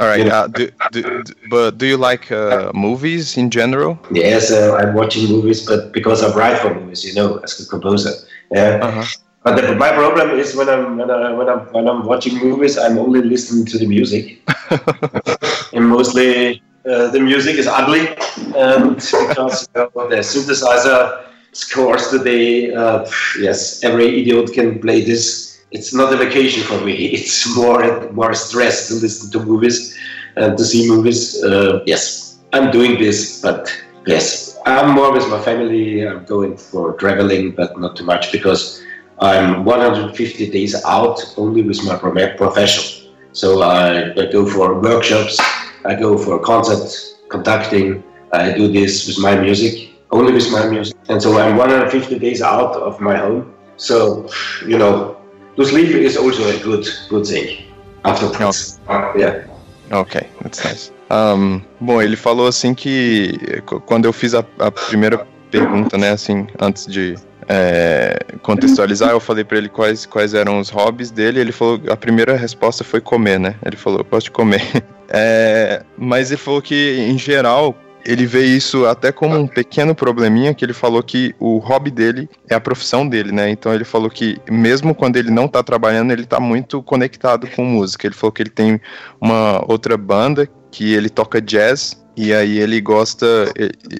[0.00, 0.26] All right.
[0.26, 3.98] Uh, do, do, do, but do you like uh, movies in general?
[4.10, 7.66] Yes, uh, I'm watching movies, but because I write for movies, you know, as a
[7.68, 8.12] composer.
[8.50, 8.80] Yeah.
[8.80, 9.29] -huh.
[9.42, 12.76] But the, my problem is when I'm when, I, when I'm when I'm watching movies,
[12.76, 14.42] I'm only listening to the music,
[15.72, 18.08] and mostly uh, the music is ugly,
[18.54, 25.62] and because you know, the synthesizer scores today, uh, yes, every idiot can play this.
[25.70, 26.94] It's not a vacation for me.
[27.16, 29.96] It's more more stress to listen to movies
[30.36, 31.42] and to see movies.
[31.42, 33.72] Uh, yes, I'm doing this, but
[34.06, 36.06] yes, I'm more with my family.
[36.06, 38.84] I'm going for traveling, but not too much because
[39.20, 43.12] I'm 150 days out only with my profession.
[43.32, 45.38] So I, I go for workshops,
[45.84, 46.90] I go for concert
[47.28, 48.02] conducting,
[48.32, 50.96] I do this with my music, only with my music.
[51.08, 53.54] And so I'm 150 days out of my home.
[53.76, 54.28] So,
[54.66, 55.16] you know,
[55.56, 57.64] to sleep is also a good good thing
[58.04, 58.80] after practice.
[58.88, 59.44] Uh, yeah.
[59.92, 60.92] Ok, that's nice.
[61.10, 66.46] Um, bom, ele falou assim que quando eu fiz a, a primeira pergunta, né, assim,
[66.60, 67.16] antes de
[67.52, 71.40] é, contextualizar, eu falei para ele quais, quais eram os hobbies dele.
[71.40, 73.56] Ele falou, a primeira resposta foi comer, né?
[73.66, 74.62] Ele falou, eu gosto de comer.
[75.12, 80.54] É, mas ele falou que, em geral, ele vê isso até como um pequeno probleminha,
[80.54, 83.50] que ele falou que o hobby dele é a profissão dele, né?
[83.50, 87.64] Então ele falou que mesmo quando ele não tá trabalhando, ele tá muito conectado com
[87.64, 88.06] música.
[88.06, 88.80] Ele falou que ele tem
[89.20, 93.26] uma outra banda que ele toca jazz e aí ele gosta,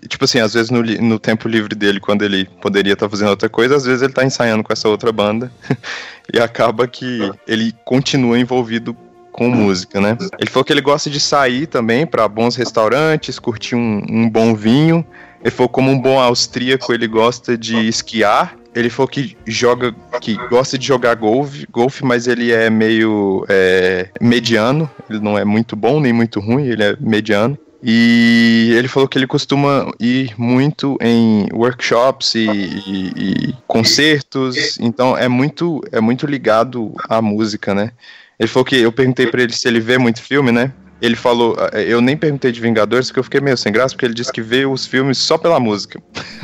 [0.08, 3.30] tipo assim, às vezes no, no tempo livre dele, quando ele poderia estar tá fazendo
[3.30, 5.50] outra coisa, às vezes ele tá ensaiando com essa outra banda
[6.32, 8.96] e acaba que ele continua envolvido
[9.32, 10.18] com música, né?
[10.38, 14.54] Ele falou que ele gosta de sair também para bons restaurantes, curtir um, um, bom
[14.54, 15.04] vinho.
[15.40, 18.56] Ele falou como um bom austríaco, ele gosta de esquiar.
[18.74, 24.08] Ele falou que joga, que gosta de jogar golfe, golfe, mas ele é meio é,
[24.20, 24.90] mediano.
[25.08, 27.58] Ele não é muito bom nem muito ruim, ele é mediano.
[27.82, 35.16] E ele falou que ele costuma ir muito em workshops e, e, e, concertos, então
[35.16, 37.92] é muito, é muito ligado à música, né?
[38.38, 40.72] Ele falou que eu perguntei para ele se ele vê muito filme, né?
[41.00, 44.04] Ele falou, eh, eu nem perguntei de Vingadores porque eu fiquei meio sem graça, porque
[44.04, 46.02] ele disse que vê os filmes só pela música.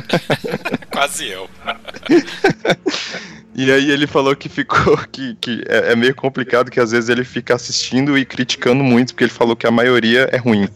[0.91, 1.47] Quase eu.
[3.57, 7.09] e aí ele falou que ficou que, que é, é, meio complicado que às vezes
[7.09, 10.69] ele fica assistindo e criticando muito, porque ele falou que a maioria é ruim.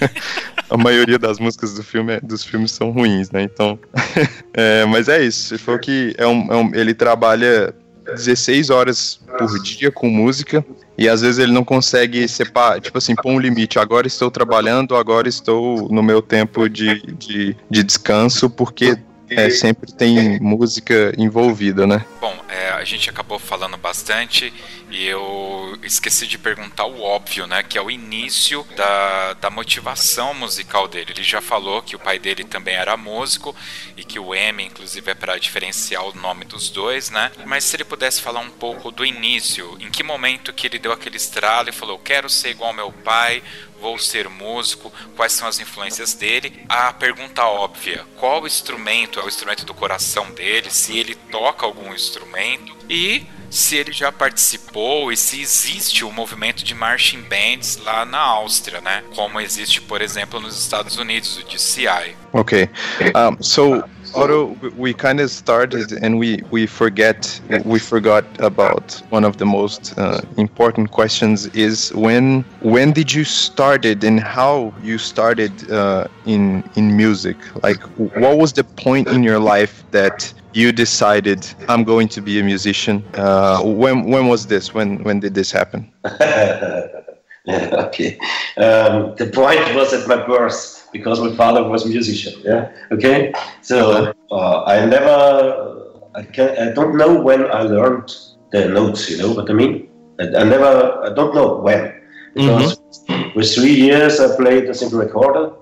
[0.68, 3.42] a maioria das músicas do filme, dos filmes são ruins, né?
[3.42, 3.78] Então.
[4.52, 5.54] é, mas é isso.
[5.54, 10.64] Ele falou que é um, é um ele trabalha 16 horas por dia com música
[10.98, 13.78] e às vezes ele não consegue separar, tipo assim, pôr um limite.
[13.78, 18.98] Agora estou trabalhando, agora estou no meu tempo de, de, de descanso, porque
[19.30, 22.04] é, sempre tem música envolvida, né?
[22.20, 24.52] Bom, é, a gente acabou falando bastante
[24.90, 27.62] e eu esqueci de perguntar o óbvio, né?
[27.62, 31.12] Que é o início da, da motivação musical dele.
[31.12, 33.54] Ele já falou que o pai dele também era músico
[33.96, 37.30] e que o M, inclusive, é para diferenciar o nome dos dois, né?
[37.46, 40.90] Mas se ele pudesse falar um pouco do início, em que momento que ele deu
[40.90, 43.42] aquele estralo e falou: Quero ser igual ao meu pai,
[43.80, 46.64] vou ser músico, quais são as influências dele.
[46.68, 50.70] A pergunta óbvia: qual instrumento é o instrumento do coração dele?
[50.70, 56.62] Se ele toca algum instrumento e se ele já participou e se existe o movimento
[56.62, 59.02] de marching bands lá na Áustria, né?
[59.14, 62.16] Como existe, por exemplo, nos Estados Unidos, o DCI.
[62.32, 62.70] Ok.
[63.00, 63.82] Um, so
[64.14, 69.46] Otto, we kind of started and we, we forget we forgot about one of the
[69.46, 76.06] most uh, important questions is when when did you started and how you started uh,
[76.26, 77.36] in in music?
[77.62, 82.40] Like what was the point in your life that you decided I'm going to be
[82.40, 84.74] a musician uh, when when was this?
[84.74, 85.90] When when did this happen?
[87.48, 88.18] Okay.
[88.58, 92.34] Um, the point was at my birth because my father was a musician.
[92.44, 92.72] Yeah.
[92.90, 93.32] Okay.
[93.62, 98.14] So uh, I never, I, can, I don't know when I learned
[98.52, 99.10] the notes.
[99.10, 99.88] You know what I mean?
[100.18, 101.94] I, I never, I don't know when.
[102.34, 103.36] Because mm-hmm.
[103.36, 105.52] with three years I played a simple recorder.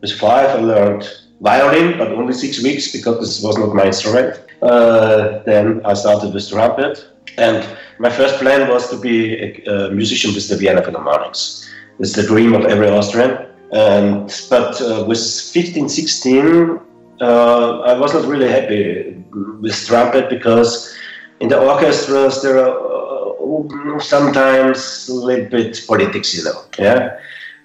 [0.00, 1.08] With five I learned
[1.40, 4.40] violin, but only six weeks because this was not my instrument.
[4.62, 7.66] Uh, then I started with trumpet, and
[7.98, 11.68] my first plan was to be a, a musician with the Vienna Philharmonics.
[11.98, 13.45] It's the dream of every Austrian.
[13.72, 16.80] And but uh, with 15, 16,
[17.20, 19.24] uh, I was not really happy
[19.60, 20.94] with trumpet because
[21.40, 26.62] in the orchestras there are uh, sometimes a little bit politics, you know.
[26.78, 27.18] Yeah.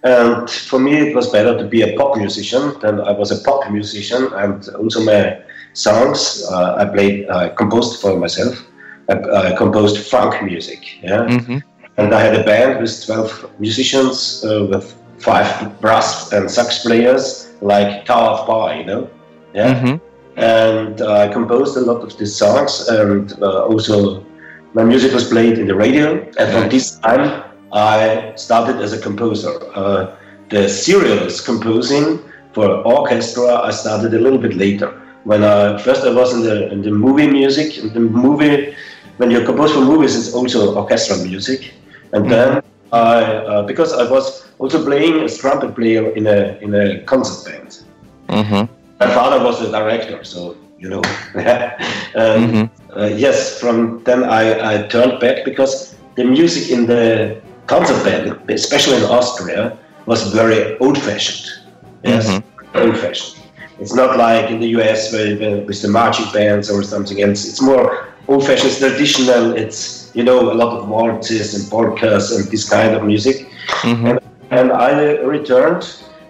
[0.04, 2.74] And for me, it was better to be a pop musician.
[2.82, 5.40] Then I was a pop musician, and also my
[5.74, 8.66] songs uh, I played, I composed for myself.
[9.10, 11.04] I, I composed funk music.
[11.04, 11.28] Yeah.
[11.28, 11.58] Mm-hmm.
[11.98, 17.52] And I had a band with 12 musicians uh, with five brass and sax players
[17.62, 19.10] like Tower of Bar, you know.
[19.54, 19.74] Yeah.
[19.74, 20.40] Mm-hmm.
[20.40, 24.26] And uh, I composed a lot of these songs, and uh, also
[24.74, 26.22] my music was played in the radio.
[26.40, 29.52] And from this time, I started as a composer.
[29.76, 30.16] Uh,
[30.50, 32.20] the serious composing
[32.54, 34.90] for orchestra, I started a little bit later.
[35.24, 38.76] When I first I was in the in the movie music, in the movie
[39.18, 41.74] when you compose for movies, it's also orchestral music,
[42.14, 42.32] and mm-hmm.
[42.32, 47.02] then I uh, because I was also playing as trumpet player in a in a
[47.04, 47.84] concert band.
[48.28, 48.74] Mm-hmm.
[49.00, 51.02] My father was the director, so you know.
[51.34, 52.98] mm-hmm.
[52.98, 58.50] uh, yes, from then I, I turned back because the music in the concert band,
[58.50, 61.66] especially in Austria, was very old-fashioned.
[62.04, 62.78] Yes, mm-hmm.
[62.78, 63.38] old-fashioned.
[63.80, 67.48] It's not like in the US where, with the marching bands or something else.
[67.48, 69.56] It's more old-fashioned, traditional.
[69.56, 73.47] It's you know a lot of waltzes and polkas and this kind of music.
[73.82, 74.07] Mm-hmm.
[74.07, 74.20] And,
[74.51, 75.84] and, I returned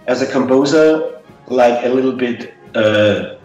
[0.07, 3.35] as a composer, like a little bit uh,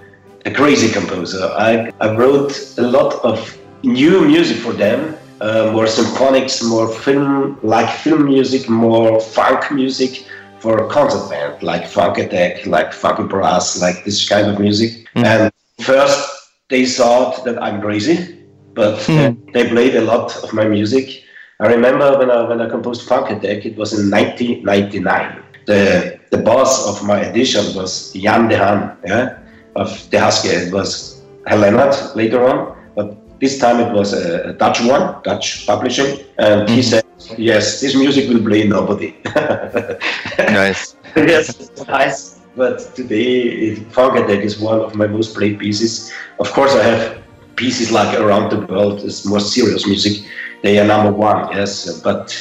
[0.44, 1.44] a crazy composer.
[1.56, 7.58] I, I wrote a lot of new music for them uh, more symphonics, more film
[7.62, 10.26] like film music, more funk music
[10.60, 15.08] for a concert band, like Funk Attack, like Funky Brass, like this kind of music.
[15.14, 15.24] Mm.
[15.24, 18.35] And first they thought that I'm crazy,
[18.76, 19.52] but mm.
[19.52, 21.24] they played a lot of my music.
[21.58, 25.42] I remember when I, when I composed Funk Attack, it was in 1999.
[25.64, 29.38] The, the boss of my edition was Jan de Haan, yeah,
[29.74, 30.48] of De Husky.
[30.48, 35.66] It was Helena later on, but this time it was a, a Dutch one, Dutch
[35.66, 37.04] publishing, and he said,
[37.36, 39.16] "Yes, this music will play nobody."
[40.38, 40.96] nice.
[41.16, 42.40] yes, nice.
[42.54, 46.12] But today, Funk Attack is one of my most played pieces.
[46.38, 47.25] Of course, I have
[47.56, 49.02] pieces like around the world.
[49.02, 50.24] is more serious music.
[50.62, 52.00] They are number one, yes.
[52.00, 52.36] But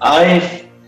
[0.00, 0.40] I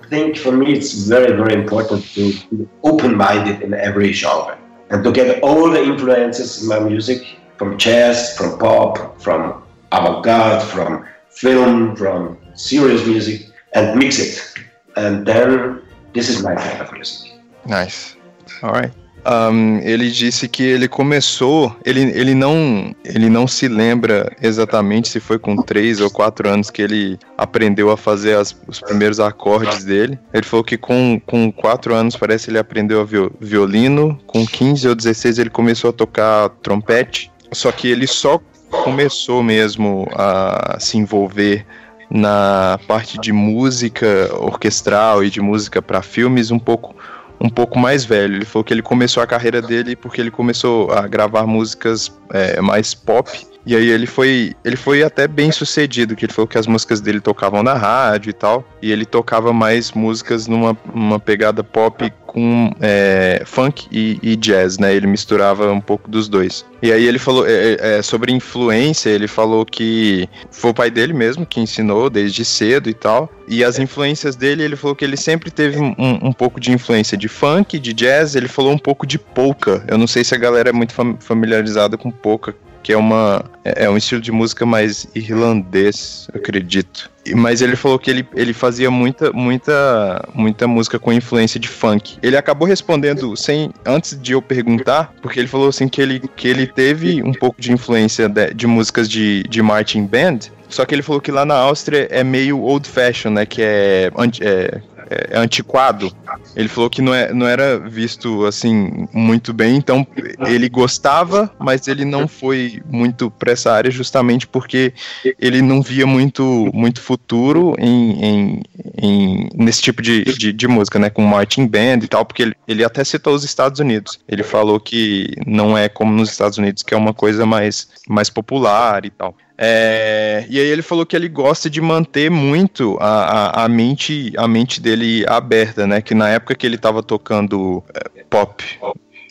[0.09, 4.59] think for me, it's very, very important to be open-minded in every genre
[4.91, 9.63] and to get all the influences in my music from jazz, from pop, from
[9.93, 14.55] avant-garde, from film, from serious music, and mix it.
[14.97, 17.33] And then this is my kind of music.
[17.67, 18.17] Nice.
[18.63, 18.93] All right.
[19.27, 25.19] Um, ele disse que ele começou, ele, ele, não, ele não se lembra exatamente se
[25.19, 29.85] foi com três ou quatro anos que ele aprendeu a fazer as, os primeiros acordes
[29.85, 30.19] dele.
[30.33, 33.07] Ele falou que com, com quatro anos parece ele aprendeu a
[33.41, 38.39] violino, com 15 ou 16 ele começou a tocar trompete, só que ele só
[38.71, 41.65] começou mesmo a se envolver
[42.11, 46.95] na parte de música orquestral e de música para filmes um pouco
[47.41, 48.37] um pouco mais velho.
[48.37, 52.61] Ele falou que ele começou a carreira dele porque ele começou a gravar músicas é,
[52.61, 53.31] mais pop.
[53.67, 57.01] E aí ele foi, ele foi até bem sucedido, que ele falou que as músicas
[57.01, 62.13] dele tocavam na rádio e tal, e ele tocava mais músicas numa, numa pegada pop
[62.35, 64.93] com é, funk e, e, jazz, né?
[64.93, 66.67] Ele misturava um pouco dos dois.
[66.83, 71.13] E aí ele falou é, é, sobre influência, ele falou que foi o pai dele
[71.13, 73.31] mesmo que ensinou desde cedo e tal.
[73.47, 77.17] E as influências dele, ele falou que ele sempre teve um, um pouco de influência
[77.17, 79.85] de funk, de jazz, ele falou um pouco de polka.
[79.87, 82.55] Eu não sei se a galera é muito familiarizada com polka,
[82.85, 87.11] que é uma é, é um estilo de música mais irlandês, acredito.
[87.35, 92.19] Mas ele falou que ele, ele fazia muita muita muita música com influência de funk.
[92.23, 96.47] Ele acabou respondendo sem antes de eu perguntar, porque ele falou assim que ele que
[96.47, 100.95] ele teve um pouco de influência de, de músicas de, de marching band, só que
[100.95, 103.47] ele falou que lá na Áustria é meio old fashion, né?
[103.47, 104.11] Que é,
[104.43, 104.81] é
[105.11, 106.13] é, é, antiquado.
[106.57, 110.07] Ele falou que não, é, não era visto assim muito bem, então
[110.47, 114.93] ele gostava, mas ele não foi muito para essa área justamente porque
[115.39, 118.63] ele não via muito, muito futuro em, em,
[119.01, 121.11] em nesse tipo de, de, de, música, né?
[121.11, 124.19] Com Martin Band e tal, porque ele, ele até citou os Estados Unidos.
[124.29, 128.31] Ele falou que não é como nos Estados Unidos, que é uma coisa mais, mais
[128.31, 129.35] popular e tal.
[129.57, 134.33] É, e aí ele falou que ele gosta de manter muito a, a, a, mente,
[134.37, 136.01] a mente dele aberta, né?
[136.01, 138.65] Que na época que ele estava tocando é, pop,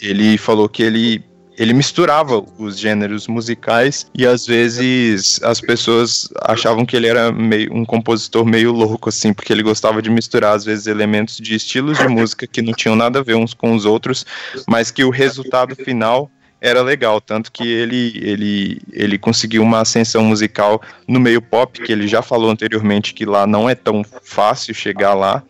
[0.02, 1.24] ele falou que ele
[1.56, 7.72] ele misturava os gêneros musicais e às vezes as pessoas achavam que ele era meio
[7.74, 11.98] um compositor meio louco assim, porque ele gostava de misturar às vezes elementos de estilos
[11.98, 14.26] de música que não tinham nada a ver uns com os outros,
[14.68, 16.32] mas que o resultado final
[16.64, 21.92] era legal, tanto que ele, ele, ele conseguiu uma ascensão musical no meio pop, que
[21.92, 25.44] ele já falou anteriormente que lá não é tão fácil chegar lá,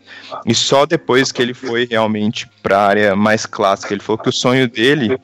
[0.44, 3.94] e só depois que ele foi realmente para a área mais clássica.
[3.94, 5.16] Ele falou que o sonho dele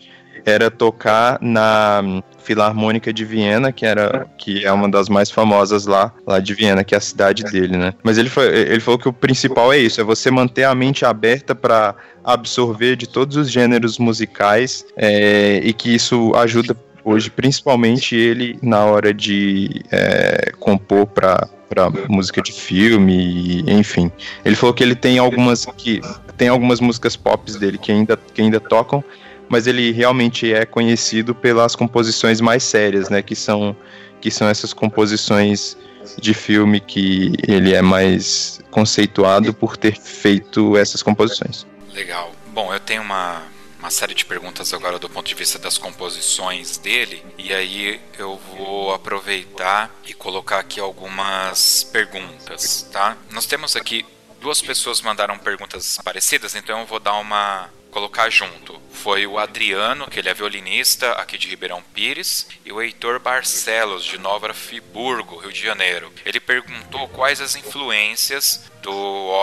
[0.45, 6.13] era tocar na Filarmônica de Viena, que era que é uma das mais famosas lá,
[6.27, 7.95] lá de Viena, que é a cidade dele, né?
[8.03, 11.05] Mas ele, foi, ele falou que o principal é isso, é você manter a mente
[11.05, 18.15] aberta para absorver de todos os gêneros musicais é, e que isso ajuda hoje, principalmente
[18.15, 24.11] ele na hora de é, compor para para música de filme, enfim.
[24.45, 26.01] Ele falou que ele tem algumas que
[26.37, 29.05] tem algumas músicas pop dele que ainda que ainda tocam,
[29.51, 33.21] mas ele realmente é conhecido pelas composições mais sérias, né?
[33.21, 33.77] Que são,
[34.21, 35.77] que são essas composições
[36.19, 41.67] de filme que ele é mais conceituado por ter feito essas composições.
[41.93, 42.33] Legal.
[42.55, 43.43] Bom, eu tenho uma,
[43.81, 48.41] uma série de perguntas agora do ponto de vista das composições dele, e aí eu
[48.57, 53.17] vou aproveitar e colocar aqui algumas perguntas, tá?
[53.33, 54.07] Nós temos aqui
[54.41, 60.09] duas pessoas mandaram perguntas parecidas, então eu vou dar uma colocar junto foi o Adriano,
[60.09, 65.39] que ele é violinista aqui de Ribeirão Pires, e o Heitor Barcelos, de Nova Friburgo,
[65.39, 66.13] Rio de Janeiro.
[66.25, 68.93] Ele perguntou quais as influências do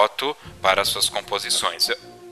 [0.04, 1.90] Otto para suas composições.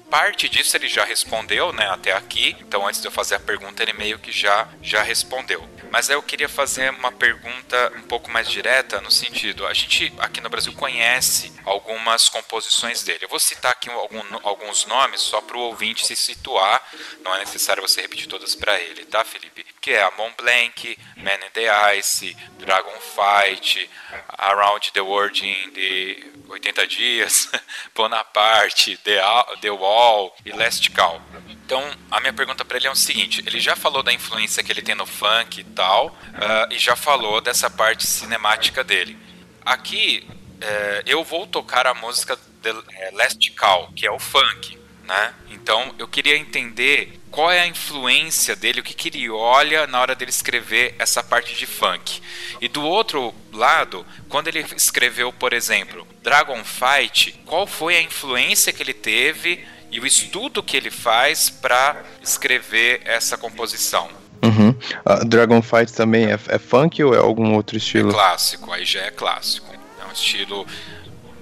[0.09, 2.55] Parte disso ele já respondeu, né, até aqui.
[2.59, 5.67] Então, antes de eu fazer a pergunta, ele meio que já já respondeu.
[5.91, 10.13] Mas aí eu queria fazer uma pergunta um pouco mais direta no sentido, a gente
[10.19, 13.23] aqui no Brasil conhece algumas composições dele.
[13.25, 16.81] Eu vou citar aqui algum, alguns nomes só para o ouvinte se situar,
[17.23, 19.65] não é necessário você repetir todas para ele, tá, Felipe?
[19.79, 23.89] Que é a Mont Blanc, Man in the Ice, Dragon Fight,
[24.37, 27.49] Around the World in the 80 Dias,
[27.95, 29.19] Bonaparte, The,
[29.61, 31.21] the Wall e Last Call.
[31.49, 34.71] Então, a minha pergunta para ele é o seguinte: ele já falou da influência que
[34.71, 39.17] ele tem no funk e tal, uh, e já falou dessa parte cinemática dele.
[39.65, 44.77] Aqui, uh, eu vou tocar a música The eh, Last Call, que é o funk,
[45.03, 45.33] né?
[45.49, 49.99] Então, eu queria entender qual é a influência dele, o que, que ele olha na
[49.99, 52.21] hora dele escrever essa parte de funk.
[52.61, 58.71] E do outro lado, quando ele escreveu, por exemplo, Dragon Fight, qual foi a influência
[58.71, 64.07] que ele teve e o estudo que ele faz para escrever essa composição.
[64.41, 64.69] Uhum.
[64.69, 68.11] Uh, Dragon Fight também é, é, funk ou é algum outro estilo?
[68.11, 69.75] É clássico, aí já é clássico.
[70.01, 70.65] É um estilo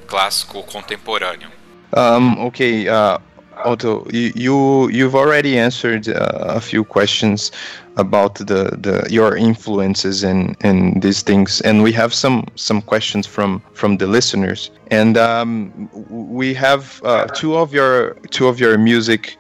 [0.08, 1.52] clássico contemporâneo.
[1.96, 3.22] Um, ok, uh,
[3.64, 6.14] Otto, you, you've already answered uh,
[6.48, 7.52] a few questions
[7.98, 13.28] about the, the your influences in in these things, and we have some some questions
[13.28, 18.78] from from the listeners, and um, we have uh, two of your two of your
[18.78, 19.38] music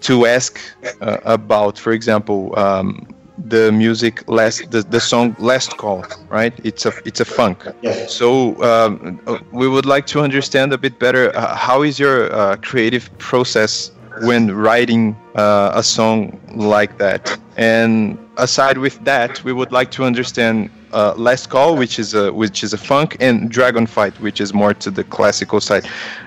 [0.00, 0.60] to ask
[1.00, 1.78] uh, about.
[1.78, 2.58] For example.
[2.58, 3.06] Um,
[3.46, 8.12] the music last the, the song last call right it's a it's a funk yes.
[8.12, 9.20] so um,
[9.52, 13.92] we would like to understand a bit better uh, how is your uh, creative process
[14.22, 17.38] when writing uh, a song like that.
[17.56, 22.32] And aside with that, we would like to understand uh, Last Call, which is a
[22.32, 25.86] which is a funk, and Dragon Fight, which is more to the classical side.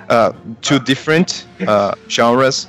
[0.09, 2.67] Uh, two different uh, genres.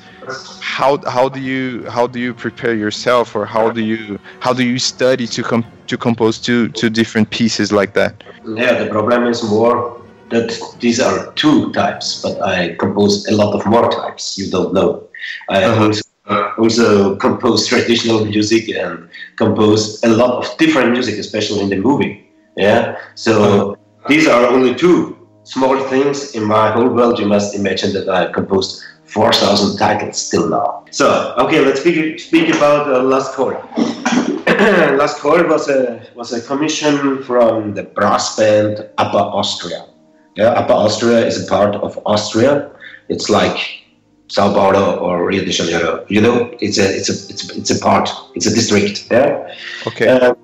[0.61, 4.65] How how do you how do you prepare yourself, or how do you how do
[4.65, 8.23] you study to com- to compose two two different pieces like that?
[8.47, 13.55] Yeah, the problem is more that these are two types, but I compose a lot
[13.55, 14.39] of more types.
[14.39, 15.07] You don't know.
[15.49, 15.85] I uh-huh.
[15.85, 16.03] also,
[16.59, 22.27] also compose traditional music and compose a lot of different music, especially in the movie.
[22.57, 24.09] Yeah, so uh-huh.
[24.09, 27.19] these are only two small things in my whole world.
[27.19, 28.83] You must imagine that I composed
[29.13, 30.85] 4,000 titles till now.
[30.91, 33.51] So, okay, let's speak, speak about uh, Last Call.
[34.47, 39.87] Last Call was a, was a commission from the brass band Upper Austria.
[40.37, 42.71] Yeah, Upper Austria is a part of Austria.
[43.09, 43.83] It's like
[44.29, 46.07] Sao Paulo or Rio de Janeiro.
[46.09, 48.09] You know, it's a it's a it's, it's a part.
[48.35, 49.09] It's a district.
[49.11, 49.55] Yeah.
[49.87, 50.09] Okay.
[50.09, 50.35] Uh,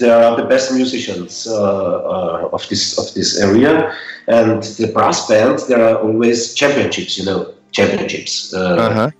[0.00, 3.94] they are the best musicians uh, uh, of this of this area,
[4.26, 5.60] and the brass band.
[5.66, 7.16] There are always championships.
[7.16, 8.54] You know, championships.
[8.54, 9.10] Uh, uh-huh.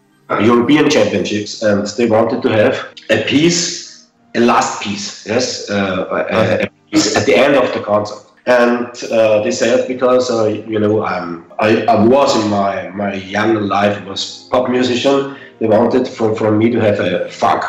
[0.41, 2.75] European championships, and they wanted to have
[3.09, 5.27] a piece, a last piece.
[5.27, 6.67] Yes, uh, uh-huh.
[6.67, 10.81] a piece at the end of the concert and uh, they said because uh, you
[10.81, 16.09] know I'm, I, I was in my my young life was pop musician they wanted
[16.09, 17.63] from, from me to have a funk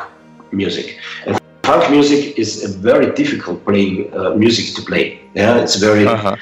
[0.51, 5.75] music and funk music is a very difficult playing uh, music to play yeah it's
[5.75, 6.37] very uh-huh.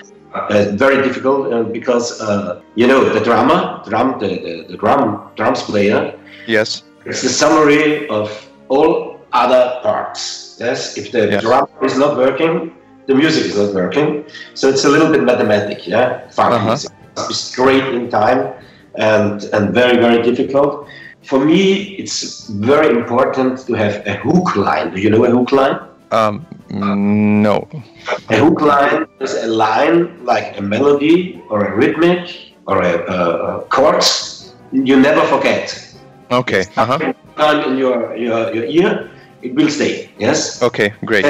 [0.49, 5.29] Uh, very difficult uh, because uh, you know the drummer drum the, the, the drum
[5.35, 6.17] drums player
[6.47, 8.27] yes it's the summary of
[8.69, 11.41] all other parts yes if the yes.
[11.43, 12.71] drum is not working
[13.07, 14.25] the music is not working.
[14.53, 16.29] So it's a little bit mathematic, yeah.
[16.29, 16.67] Funk uh-huh.
[16.67, 18.53] music must be straight in time
[18.95, 20.87] and and very very difficult.
[21.23, 24.93] For me, it's very important to have a hook line.
[24.93, 25.79] Do you know a hook line?
[26.11, 27.67] Um, no.
[28.29, 33.61] A hook line is a line like a melody or a rhythmic or a, a
[33.69, 34.37] chords
[34.71, 35.95] you never forget.
[36.31, 36.65] Okay.
[36.75, 37.13] Uh huh.
[37.67, 39.11] in your, your your ear,
[39.41, 40.11] it will stay.
[40.19, 40.61] Yes.
[40.61, 40.93] Okay.
[41.05, 41.25] Great.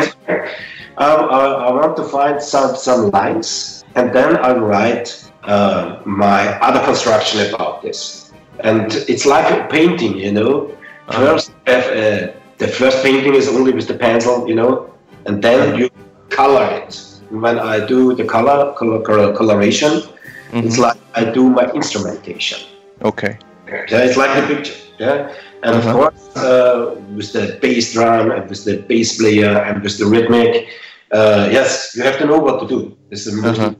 [0.98, 6.84] I, I, want to find some, some lines and then I'll write uh, my other
[6.84, 8.34] construction about this.
[8.62, 10.76] And it's like a painting, you know.
[11.08, 11.38] Uh-huh.
[11.38, 14.92] First, uh, the first painting is only with the pencil, you know,
[15.26, 15.78] and then uh-huh.
[15.78, 15.90] you
[16.30, 17.16] color it.
[17.30, 20.65] When I do the color, color, color coloration, mm-hmm.
[20.65, 22.59] it's like I do my instrumentation.
[23.01, 23.38] Okay.
[23.67, 24.73] Yeah, it's like the picture.
[24.97, 25.89] Yeah, and uh-huh.
[25.89, 30.05] of course, uh, with the bass drum and with the bass player and with the
[30.05, 30.67] rhythmic,
[31.11, 32.97] uh, yes, you have to know what to do.
[33.09, 33.73] This is uh-huh.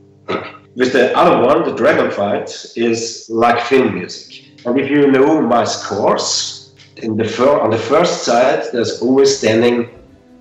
[0.76, 4.46] With the other one, the Dragon Fight is like film music.
[4.66, 9.38] And if you know my scores, in the fir- on the first side, there's always
[9.38, 9.90] standing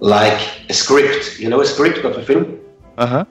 [0.00, 1.38] like a script.
[1.38, 2.59] You know, a script of a film.
[2.99, 3.24] Uh huh.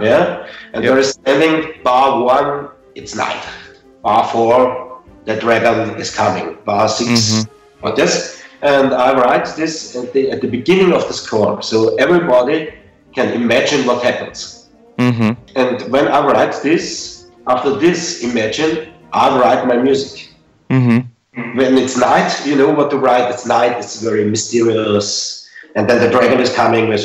[0.00, 0.92] Yeah, and yep.
[0.92, 3.44] there is standing bar one, it's night.
[4.02, 4.92] Bar four,
[5.24, 6.56] the dragon is coming.
[6.64, 7.94] Bar 6 mm-hmm.
[7.94, 8.42] this.
[8.62, 12.74] and I write this at the, at the beginning of the score, so everybody
[13.14, 14.70] can imagine what happens.
[14.98, 15.36] Uhum.
[15.56, 20.32] And when I write this, after this imagine, I write my music.
[20.70, 21.08] Uhum.
[21.54, 23.30] When it's night, you know what to write.
[23.30, 23.78] It's night.
[23.78, 27.02] It's very mysterious, and then the dragon is coming with,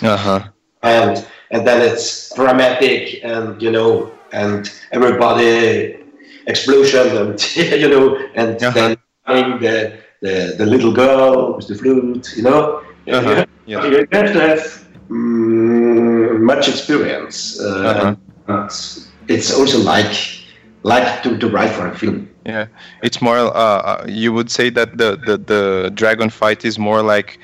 [0.00, 0.50] Aham.
[0.82, 5.96] and and then it's dramatic, and you know, and everybody
[6.46, 8.94] explosion, and you know, and Uh-huh.
[9.26, 9.92] then the,
[10.22, 12.80] the the little girl with the flute, you know.
[13.06, 13.34] You Uh-huh.
[13.34, 13.84] have- Yeah.
[13.86, 14.62] You have to have
[15.10, 17.60] mm, much experience.
[17.60, 18.14] Uh,
[18.48, 18.68] Uh-huh.
[19.28, 20.14] it's also like
[20.82, 22.28] like to, to write for a film.
[22.46, 22.66] Yeah,
[23.02, 23.36] it's more.
[23.38, 27.38] Uh, uh, you would say that the, the the dragon fight is more like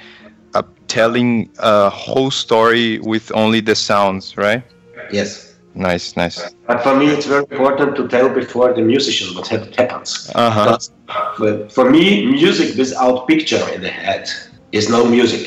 [0.88, 4.62] telling a whole story with only the sounds, right?
[5.10, 5.54] Yes.
[5.74, 6.54] Nice, nice.
[6.66, 10.30] But for me, it's very important to tell before the musician what hap- happens.
[10.34, 10.64] Uh huh.
[10.64, 10.90] Because
[11.36, 14.28] for- for me, music without picture in the head
[14.72, 15.44] is no music.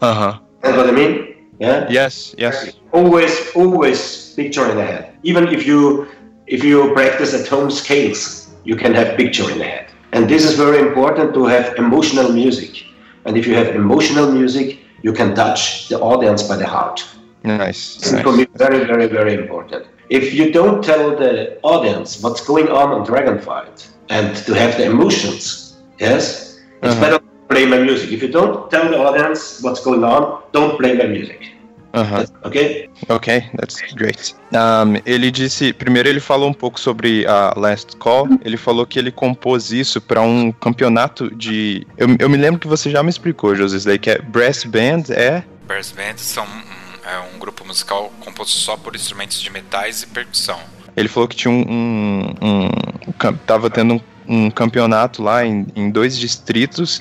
[0.00, 0.38] Uh huh.
[0.62, 1.34] That's what I mean?
[1.58, 1.86] Yeah.
[1.90, 2.74] Yes, yes.
[2.92, 5.14] Always, always picture in the head.
[5.22, 6.06] Even if you
[6.46, 9.86] if you practice at home scales, you can have picture in the head.
[10.12, 12.84] And this is very important to have emotional music.
[13.24, 17.04] And if you have emotional music, you can touch the audience by the heart.
[17.44, 17.96] Nice.
[17.96, 18.48] This is for me nice.
[18.56, 19.86] very, very, very important.
[20.08, 24.84] If you don't tell the audience what's going on on Dragonfight and to have the
[24.84, 27.00] emotions, yes, it's Uh-huh.
[27.00, 28.10] better to play my music.
[28.12, 31.51] If you don't tell the audience what's going on, don't play my music.
[31.94, 32.46] Uh.
[32.46, 32.88] Okay?
[33.08, 34.34] Ok, that's great.
[34.52, 38.28] Um, ele disse, primeiro ele falou um pouco sobre a Last Call.
[38.42, 41.86] Ele falou que ele compôs isso para um campeonato de.
[41.96, 45.42] Eu, eu me lembro que você já me explicou, José, que é brass band, é.
[45.66, 50.06] Brass Band são um, é um grupo musical composto só por instrumentos de metais e
[50.06, 50.60] percussão.
[50.96, 55.90] Ele falou que tinha um, um, um tava tendo um, um campeonato lá em, em
[55.90, 57.00] dois distritos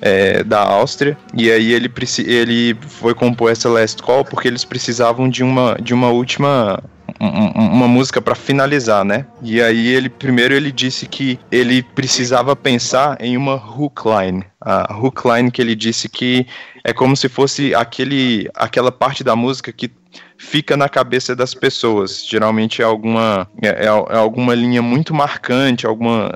[0.00, 5.28] é, da Áustria e aí ele ele foi compor essa Last Call porque eles precisavam
[5.28, 6.82] de uma de uma última
[7.18, 9.24] um- um- uma música para finalizar, né?
[9.42, 14.44] E aí ele primeiro ele disse que ele precisava pensar em uma hook line.
[14.60, 16.46] A hook line que ele disse que
[16.84, 19.90] é como se fosse aquele aquela parte da música que
[20.36, 22.22] fica na cabeça das pessoas.
[22.28, 26.30] Geralmente é alguma é, é- é alguma linha muito marcante, alguma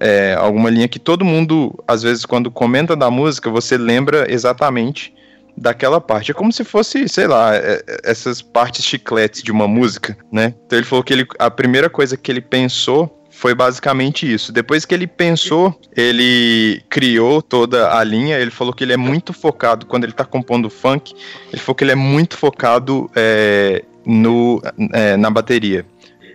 [0.00, 5.14] é, alguma linha que todo mundo, às vezes, quando comenta da música, você lembra exatamente
[5.56, 6.30] daquela parte.
[6.30, 10.54] É como se fosse, sei lá, é- é- essas partes chicletes de uma música, né?
[10.66, 14.52] Então ele falou que ele, a primeira coisa que ele pensou foi basicamente isso.
[14.52, 18.38] Depois que ele pensou, ele criou toda a linha.
[18.38, 21.14] Ele falou que ele é muito focado, quando ele tá compondo funk,
[21.52, 24.60] ele falou que ele é muito focado é, no,
[24.92, 25.86] é, na bateria.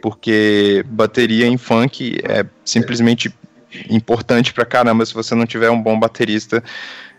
[0.01, 3.33] Porque bateria em funk é simplesmente
[3.89, 5.05] importante pra caramba.
[5.05, 6.63] Se você não tiver um bom baterista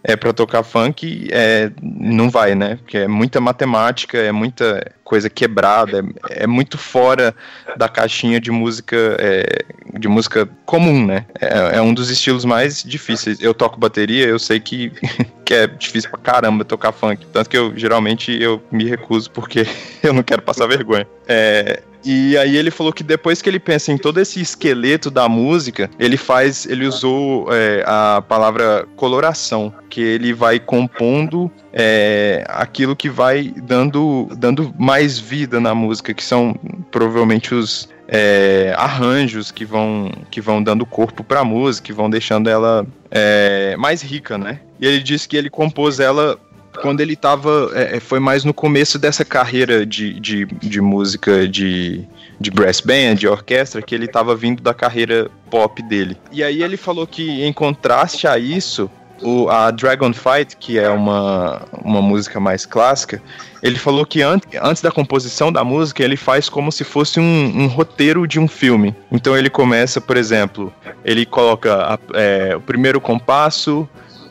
[0.09, 2.77] é para tocar funk, é, não vai, né?
[2.77, 7.35] Porque é muita matemática, é muita coisa quebrada, é, é muito fora
[7.77, 9.65] da caixinha de música é,
[9.99, 11.27] de música comum, né?
[11.41, 13.41] É, é um dos estilos mais difíceis.
[13.41, 14.93] Eu toco bateria, eu sei que,
[15.45, 17.27] que é difícil pra caramba tocar funk.
[17.33, 19.67] Tanto que eu geralmente eu me recuso porque
[20.05, 21.07] eu não quero passar vergonha.
[21.27, 25.29] É, e aí ele falou que depois que ele pensa em todo esse esqueleto da
[25.29, 32.95] música, ele faz, ele usou é, a palavra coloração, que ele vai compondo é, aquilo
[32.95, 36.55] que vai dando, dando mais vida na música, que são
[36.93, 42.09] provavelmente os é, arranjos que vão, que vão dando corpo para a música, que vão
[42.09, 44.61] deixando ela é, mais rica, né?
[44.81, 46.39] E ele disse que ele compôs ela
[46.77, 47.71] quando ele tava.
[47.75, 52.05] é, foi mais no começo dessa carreira de, de, de música de,
[52.41, 56.17] de brass band, de orquestra, que ele tava vindo da carreira pop dele.
[56.33, 58.91] E aí ele falou que, em contraste a isso,
[59.23, 63.23] o, a Dragon Fight, que é uma, uma música mais clássica,
[63.63, 67.63] ele falou que an antes da composição da música, ele faz como se fosse um,
[67.63, 68.95] um roteiro de um filme.
[69.11, 70.71] Então ele começa, por exemplo,
[71.05, 73.89] ele coloca a- é, o primeiro compasso,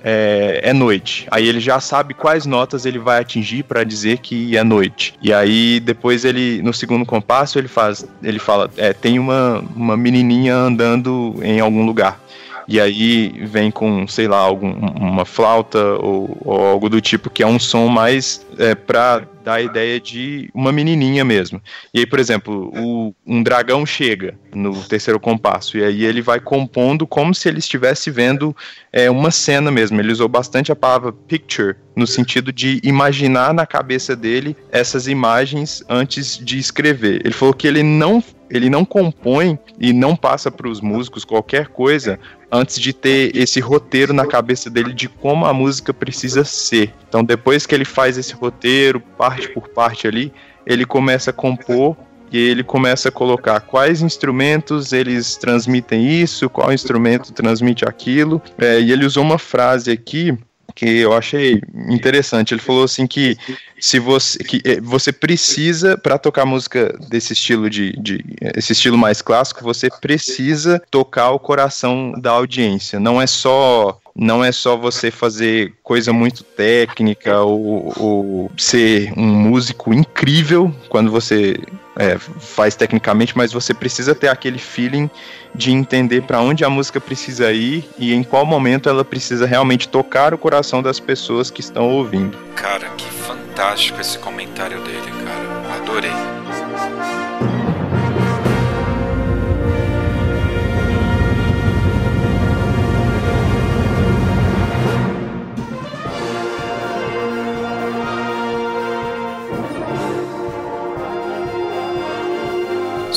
[0.08, 1.26] é, é noite.
[1.32, 5.16] Aí ele já sabe quais notas ele vai atingir para dizer que é noite.
[5.20, 9.98] E aí depois ele no segundo compasso ele faz, ele fala, é, tem uma, uma
[9.98, 12.20] menininha andando em algum lugar.
[12.68, 17.44] E aí vem com, sei lá, algum, uma flauta ou, ou algo do tipo, que
[17.44, 21.62] é um som mais é, pra dar a ideia de uma menininha mesmo.
[21.94, 26.40] E aí, por exemplo, o, um dragão chega no terceiro compasso, e aí ele vai
[26.40, 28.56] compondo como se ele estivesse vendo
[28.92, 30.00] é, uma cena mesmo.
[30.02, 35.84] Ele usou bastante a palavra picture, no sentido de imaginar na cabeça dele essas imagens
[35.88, 37.22] antes de escrever.
[37.24, 41.68] Ele falou que ele não ele não compõe e não passa para os músicos qualquer
[41.68, 42.20] coisa
[42.52, 46.94] antes de ter esse roteiro na cabeça dele de como a música precisa ser.
[47.08, 50.32] Então, depois que ele faz esse roteiro, parte por parte ali,
[50.66, 51.96] ele começa a compor
[52.32, 58.42] e ele começa a colocar quais instrumentos eles transmitem isso, qual instrumento transmite aquilo.
[58.58, 60.38] É, e ele usou uma frase aqui
[60.76, 62.54] que eu achei interessante.
[62.54, 63.38] Ele falou assim que
[63.80, 68.24] se você que eh, você precisa para tocar música desse estilo de, de
[68.56, 73.00] esse estilo mais clássico, você precisa tocar o coração da audiência.
[73.00, 79.26] Não é só não é só você fazer coisa muito técnica ou, ou ser um
[79.26, 81.58] músico incrível quando você
[81.98, 85.10] é, faz tecnicamente, mas você precisa ter aquele feeling
[85.54, 89.88] de entender para onde a música precisa ir e em qual momento ela precisa realmente
[89.88, 92.38] tocar o coração das pessoas que estão ouvindo.
[92.56, 95.76] Cara, que fantástico esse comentário dele, cara.
[95.78, 96.45] Adorei.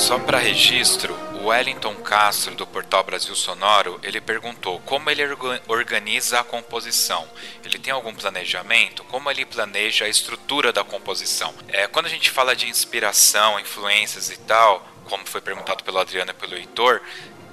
[0.08, 5.20] Só para registro, o Wellington Castro do Portal Brasil Sonoro, ele perguntou como ele
[5.68, 7.28] organiza a composição.
[7.62, 9.04] Ele tem algum planejamento?
[9.04, 11.54] Como ele planeja a estrutura da composição?
[11.68, 16.30] É, quando a gente fala de inspiração, influências e tal, como foi perguntado pelo Adriano
[16.30, 17.02] e pelo Heitor,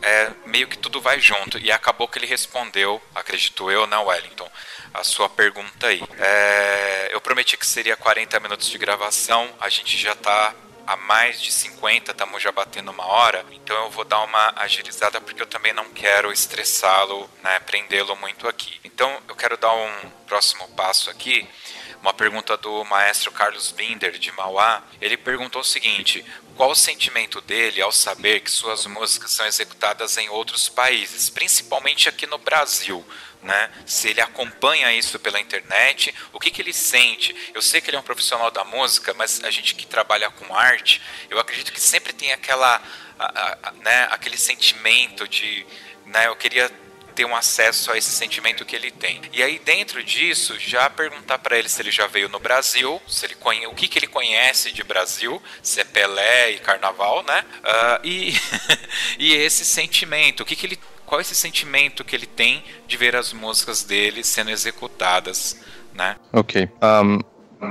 [0.01, 1.57] é, meio que tudo vai junto.
[1.57, 4.49] E acabou que ele respondeu, acredito eu, na Wellington,
[4.93, 6.01] a sua pergunta aí.
[6.17, 10.55] É, eu prometi que seria 40 minutos de gravação, a gente já está
[10.87, 15.19] a mais de 50, estamos já batendo uma hora, então eu vou dar uma agilizada
[15.19, 18.79] porque eu também não quero estressá-lo, né, prendê-lo muito aqui.
[18.83, 21.47] Então eu quero dar um próximo passo aqui.
[22.01, 24.83] Uma pergunta do maestro Carlos Binder, de Mauá.
[25.01, 26.23] Ele perguntou o seguinte:
[26.55, 32.07] qual o sentimento dele ao saber que suas músicas são executadas em outros países, principalmente
[32.07, 33.03] aqui no Brasil?
[33.45, 33.69] Né?
[33.85, 37.33] Se ele acompanha isso pela internet, o que, que ele sente?
[37.53, 40.53] Eu sei que ele é um profissional da música, mas a gente que trabalha com
[40.55, 42.81] arte, eu acredito que sempre tem aquela,
[43.19, 45.65] a, a, né, aquele sentimento de,
[46.07, 46.27] né?
[46.27, 46.69] Eu queria
[47.13, 49.21] ter um acesso a esse sentimento que ele tem.
[49.31, 53.25] E aí dentro disso, já perguntar para ele se ele já veio no Brasil, se
[53.25, 53.65] ele conhe...
[53.67, 57.45] o que, que ele conhece de Brasil, se é Pelé e Carnaval, né?
[57.59, 58.33] Uh, e
[59.17, 63.15] e esse sentimento, o que, que ele qual esse sentimento que ele tem de ver
[63.15, 65.57] as músicas dele sendo executadas,
[65.93, 66.15] né?
[66.33, 66.69] Ok.
[66.81, 67.19] Um,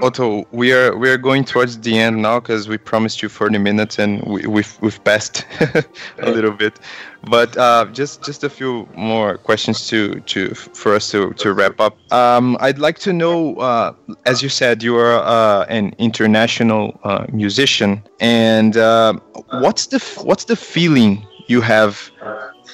[0.03, 3.59] Otto, we are we are going towards the end now because we promised you 40
[3.59, 5.45] minutes and we, we've we've passed
[6.19, 6.81] a little bit.
[7.29, 11.81] But uh, just just a few more questions to to for us to to wrap
[11.81, 11.97] up.
[12.13, 13.93] Um, I'd like to know, uh,
[14.27, 19.15] as you said, you are uh, an international uh, musician, and uh,
[19.61, 22.11] what's the what's the feeling you have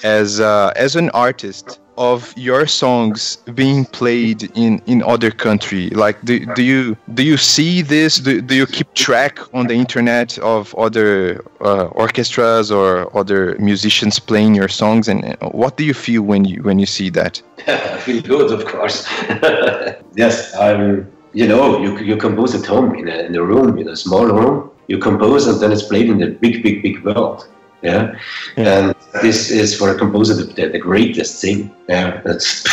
[0.03, 5.91] as uh, as an artist of your songs being played in in other country?
[5.91, 8.19] Like do, do you do you see this?
[8.19, 14.19] Do, do you keep track on the internet of other uh, orchestras or other musicians
[14.19, 15.09] playing your songs?
[15.09, 17.43] And what do you feel when you when you see that?
[17.67, 19.07] I feel good of course.
[20.17, 23.89] Yes i'm you know you, you compose at home in a, in a room in
[23.89, 24.71] a small room.
[24.89, 27.49] You compose and then it's played in the big big big world
[27.83, 28.15] yeah?
[28.57, 28.79] yeah.
[28.79, 31.75] And this is for a composer the, the greatest thing.
[31.89, 32.65] Yeah, that's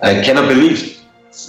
[0.00, 0.98] I cannot believe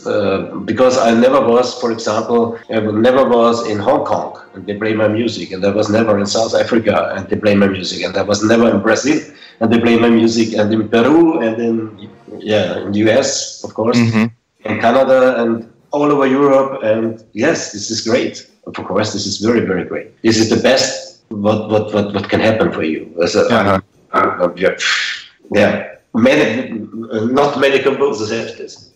[0.05, 4.75] uh, because I never was, for example, I never was in Hong Kong and they
[4.75, 8.03] play my music, and I was never in South Africa and they play my music,
[8.03, 9.19] and I was never in Brazil
[9.59, 12.09] and they play my music, and in Peru and in
[12.39, 14.25] yeah, in the US, of course, mm-hmm.
[14.69, 18.49] in Canada and all over Europe, and yes, this is great.
[18.67, 20.21] Of course, this is very very great.
[20.21, 23.13] This is the best what what what, what can happen for you.
[23.19, 23.81] A, uh-huh.
[24.13, 24.75] uh, uh, yeah,
[25.51, 26.69] yeah, many
[27.31, 28.91] not many composers have this.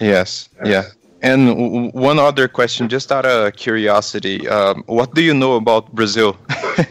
[0.00, 0.84] Yes, yeah.
[1.20, 6.36] And one other question, just out of curiosity, um, what do you know about Brazil?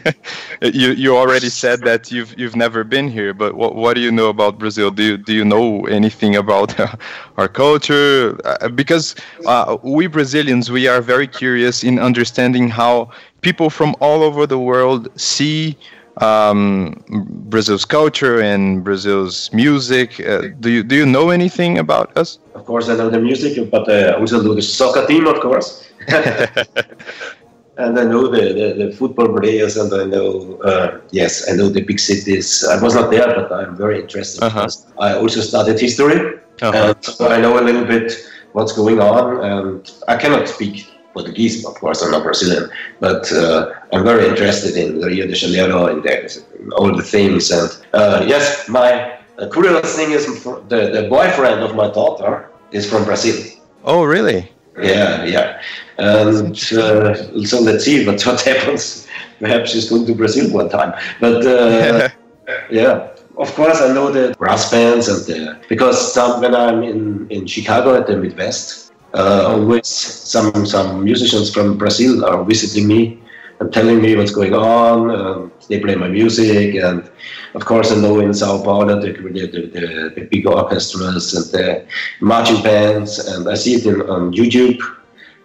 [0.62, 4.12] you you already said that you've you've never been here, but what what do you
[4.12, 4.90] know about Brazil?
[4.90, 6.94] Do you do you know anything about uh,
[7.38, 8.38] our culture?
[8.44, 9.14] Uh, because
[9.46, 13.10] uh, we Brazilians, we are very curious in understanding how
[13.40, 15.76] people from all over the world see
[16.20, 17.02] um,
[17.48, 20.20] Brazil's culture and Brazil's music.
[20.20, 22.38] Uh, do you do you know anything about us?
[22.54, 25.40] Of course, I know the music, but uh, I also know the soccer team, of
[25.40, 25.88] course.
[26.08, 31.68] and I know the, the, the, football players, and I know uh, yes, I know
[31.68, 32.64] the big cities.
[32.64, 34.42] I was not there, but I'm very interested.
[34.42, 34.68] Uh-huh.
[34.98, 36.94] I also studied history, uh-huh.
[36.94, 38.12] and so I know a little bit
[38.52, 39.44] what's going on.
[39.44, 44.76] And I cannot speak Portuguese, of course, I'm not Brazilian, but uh, I'm very interested
[44.76, 47.50] in Rio de Janeiro and all the things.
[47.50, 52.88] And uh, yes, my uh, curious thing is the, the boyfriend of my daughter is
[52.88, 53.36] from Brazil.
[53.84, 54.50] Oh, really?
[54.80, 55.62] Yeah, yeah.
[55.98, 59.06] And uh, so let's see what, what happens.
[59.40, 60.92] Perhaps she's going to Brazil one time.
[61.20, 62.08] But uh,
[62.70, 67.28] yeah, of course, I know the brass bands and the, because some, when I'm in,
[67.30, 73.22] in Chicago at the Midwest, always some some musicians from Brazil are visiting me
[73.60, 75.10] and telling me what's going on.
[75.10, 77.10] Um, they play my music, and
[77.54, 81.86] of course, I know in Sao Paulo the, the, the, the big orchestras and the
[82.20, 84.80] marching bands, and I see it in, on YouTube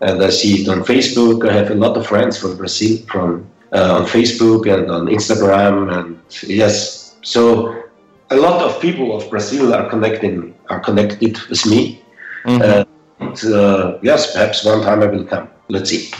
[0.03, 1.49] and I see it on Facebook.
[1.49, 5.91] I have a lot of friends from Brazil from uh, on Facebook and on Instagram,
[5.97, 7.83] and yes, so
[8.29, 12.01] a lot of people of Brazil are connecting are connected with me.
[12.45, 12.61] Mm-hmm.
[12.61, 12.83] Uh,
[13.29, 15.47] uh, yes, perhaps one time I will come.
[15.69, 16.11] Let's see.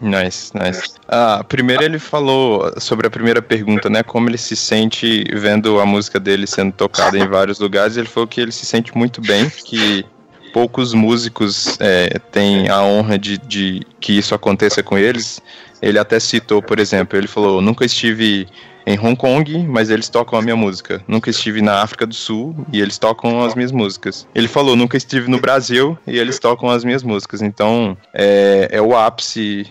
[0.00, 0.94] Nice, nice.
[1.08, 4.02] Ah, primeiro ele falou sobre a primeira pergunta, né?
[4.02, 7.96] Como ele se sente vendo a música dele sendo tocada em vários lugares.
[7.96, 10.04] Ele falou que ele se sente muito bem, que
[10.52, 15.40] poucos músicos é, têm a honra de, de que isso aconteça com eles.
[15.80, 18.46] Ele até citou, por exemplo, ele falou: nunca estive
[18.86, 21.02] em Hong Kong, mas eles tocam a minha música.
[21.06, 24.26] Nunca estive na África do Sul e eles tocam as minhas músicas.
[24.34, 27.42] Ele falou, nunca estive no Brasil e eles tocam as minhas músicas.
[27.42, 29.66] Então, é, é o ápice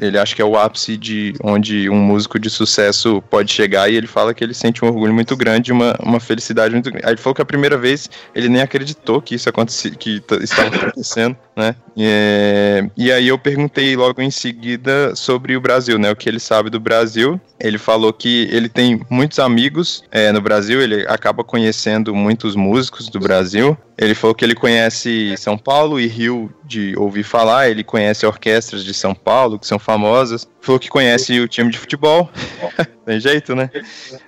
[0.00, 3.94] ele acha que é o ápice de onde um músico de sucesso pode chegar e
[3.94, 7.06] ele fala que ele sente um orgulho muito grande, uma, uma felicidade muito grande.
[7.06, 10.74] Aí ele falou que a primeira vez ele nem acreditou que isso acontecia, que estava
[10.74, 11.76] acontecendo, né?
[11.96, 16.10] E, é, e aí eu perguntei logo em seguida sobre o Brasil, né?
[16.10, 17.40] O que ele sabe do Brasil.
[17.58, 23.08] Ele falou que ele tem muitos amigos é, no Brasil, ele acaba conhecendo muitos músicos
[23.08, 23.76] do Brasil.
[23.98, 28.84] Ele falou que ele conhece São Paulo e Rio de ouvir falar, ele conhece orquestras
[28.84, 30.46] de São Paulo que são famosas.
[30.60, 32.30] Falou que conhece o time de futebol.
[33.06, 33.70] Tem jeito, né?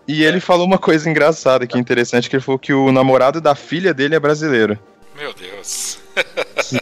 [0.07, 3.41] E ele falou uma coisa engraçada que é interessante, que ele falou que o namorado
[3.41, 4.79] da filha dele é brasileiro.
[5.19, 5.99] Meu Deus.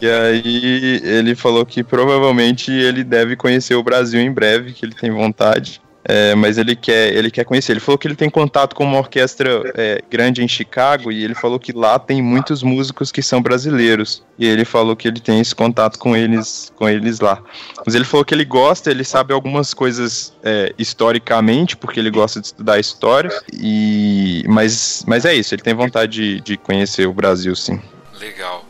[0.00, 4.94] e aí ele falou que provavelmente ele deve conhecer o Brasil em breve, que ele
[4.94, 5.80] tem vontade.
[6.08, 7.72] É, mas ele quer, ele quer conhecer.
[7.72, 11.34] Ele falou que ele tem contato com uma orquestra é, grande em Chicago e ele
[11.34, 14.22] falou que lá tem muitos músicos que são brasileiros.
[14.38, 17.42] E ele falou que ele tem esse contato com eles, com eles lá.
[17.84, 22.40] Mas ele falou que ele gosta, ele sabe algumas coisas é, historicamente, porque ele gosta
[22.40, 23.30] de estudar história.
[23.52, 25.54] E mas, mas é isso.
[25.54, 27.80] Ele tem vontade de, de conhecer o Brasil, sim.
[28.20, 28.65] Legal.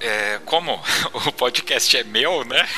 [0.00, 0.82] É, como
[1.26, 2.68] o podcast é meu, né?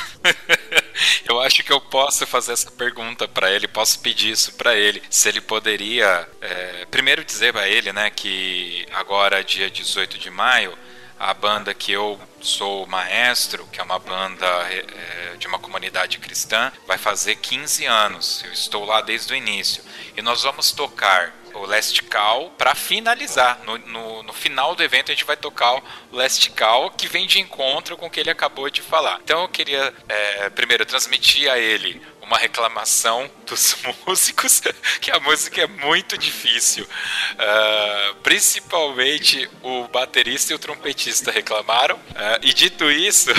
[1.27, 5.01] eu acho que eu posso fazer essa pergunta para ele, posso pedir isso para ele,
[5.09, 10.77] se ele poderia, é, primeiro dizer para ele, né, que agora dia 18 de maio
[11.19, 16.71] a banda que eu sou maestro, que é uma banda é, de uma comunidade cristã,
[16.87, 18.41] vai fazer 15 anos.
[18.45, 19.83] Eu estou lá desde o início.
[20.15, 23.59] E nós vamos tocar o Last Call para finalizar.
[23.65, 27.27] No, no, no, final do evento a gente vai tocar o Last Call que vem
[27.27, 29.19] de encontro com o que ele acabou de falar.
[29.23, 33.75] Então eu queria é, primeiro transmitir a ele uma reclamação dos
[34.05, 34.61] músicos,
[35.01, 36.83] que a música é muito difícil.
[36.85, 41.95] Uh, principalmente o baterista e o trompetista reclamaram.
[41.95, 43.31] Uh, e dito isso,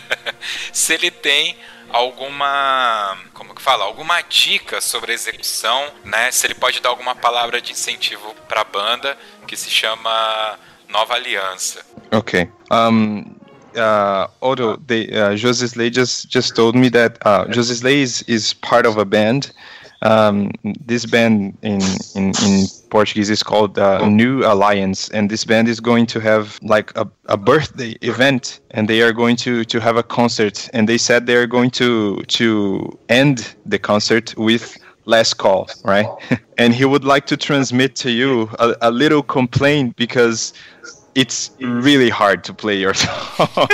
[0.72, 1.56] se ele tem
[1.92, 6.30] alguma, como que fala, alguma dica sobre a execução, né?
[6.30, 9.16] Se ele pode dar alguma palavra de incentivo para a banda
[9.46, 10.58] que se chama
[10.88, 11.84] Nova Aliança.
[12.12, 12.48] Ok.
[12.70, 13.24] Um,
[13.74, 18.54] uh, they, uh, José Slay just just told me that uh, José Slay is, is
[18.54, 19.52] part of a band.
[20.02, 20.52] Um,
[20.86, 21.80] this band in,
[22.14, 26.58] in, in Portuguese is called uh, New Alliance, and this band is going to have
[26.62, 30.88] like a, a birthday event, and they are going to, to have a concert, and
[30.88, 36.06] they said they are going to to end the concert with last call, right?
[36.58, 40.52] and he would like to transmit to you a, a little complaint because
[41.14, 43.68] it's really hard to play your song.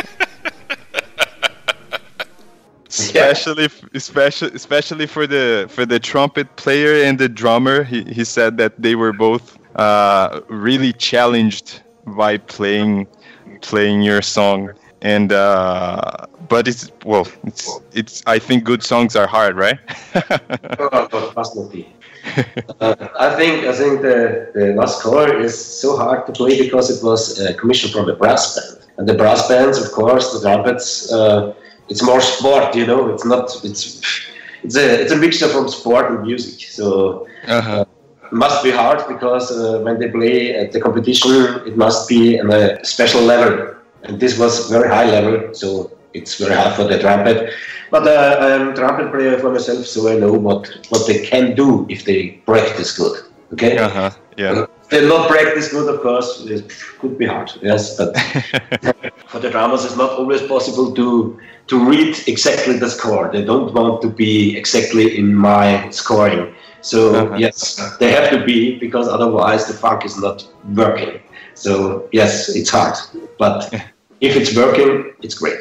[3.35, 8.57] Especially especially especially for the for the trumpet player and the drummer he, he said
[8.59, 13.07] that they were both uh, really challenged by playing
[13.61, 14.70] playing your song
[15.03, 19.78] and uh, but it's well it's it's i think good songs are hard right
[22.80, 26.87] uh, I think I think the, the last score is so hard to play because
[26.89, 30.41] it was uh, commissioned from the brass band, and the brass bands, of course, the
[30.41, 31.12] trumpets.
[31.12, 31.53] Uh,
[31.89, 33.12] it's more sport, you know.
[33.12, 33.45] It's not.
[33.64, 34.03] It's
[34.62, 36.68] it's a it's a mixture from sport and music.
[36.68, 37.85] So uh-huh.
[38.30, 41.32] must be hard because uh, when they play at the competition,
[41.66, 45.55] it must be on a special level, and this was very high level.
[45.55, 47.53] So it's very hard for the trumpet.
[47.91, 51.55] But uh, I'm a trumpet player for myself, so I know what, what they can
[51.55, 53.20] do if they practice good.
[53.53, 53.76] Okay?
[53.78, 54.11] Uh-huh.
[54.37, 54.66] Yeah.
[54.95, 57.51] If they not practice good, of course, it could be hard.
[57.62, 58.16] Yes, but
[59.26, 61.36] for the drummers, it's not always possible to
[61.66, 63.30] to read exactly the score.
[63.32, 66.55] They don't want to be exactly in my scoring.
[66.80, 67.36] So Uh-huh.
[67.36, 71.20] yes, they have to be because otherwise the funk is not working.
[71.55, 72.95] So yes, it's hard,
[73.38, 73.72] but
[74.20, 75.59] if it's working, it's great.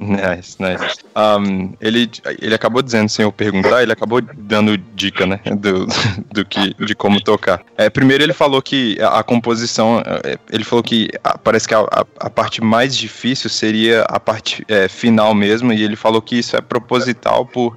[0.00, 0.98] Nice, nice.
[1.16, 2.10] Um, ele,
[2.40, 5.86] ele acabou dizendo, sem eu perguntar, ele acabou dando dica, né, do,
[6.32, 7.60] do que, de como tocar.
[7.76, 11.74] É, primeiro ele falou que a, a composição, é, ele falou que a- parece que
[11.74, 11.80] a,
[12.20, 16.56] a, parte mais difícil seria a parte é, final mesmo, e ele falou que isso
[16.56, 17.76] é proposital por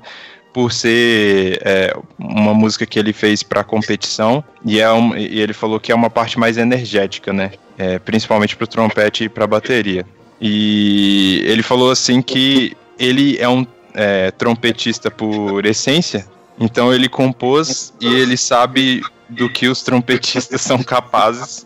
[0.54, 5.54] por ser é, uma música que ele fez para competição e é um, e ele
[5.54, 7.52] falou que é uma parte mais energética, né?
[7.78, 10.06] É, principalmente para o trompete e para a bateria.
[10.42, 16.26] E ele falou assim que ele é um é, trompetista por essência,
[16.60, 21.66] então ele compôs e ele sabe do que os trompetistas são capazes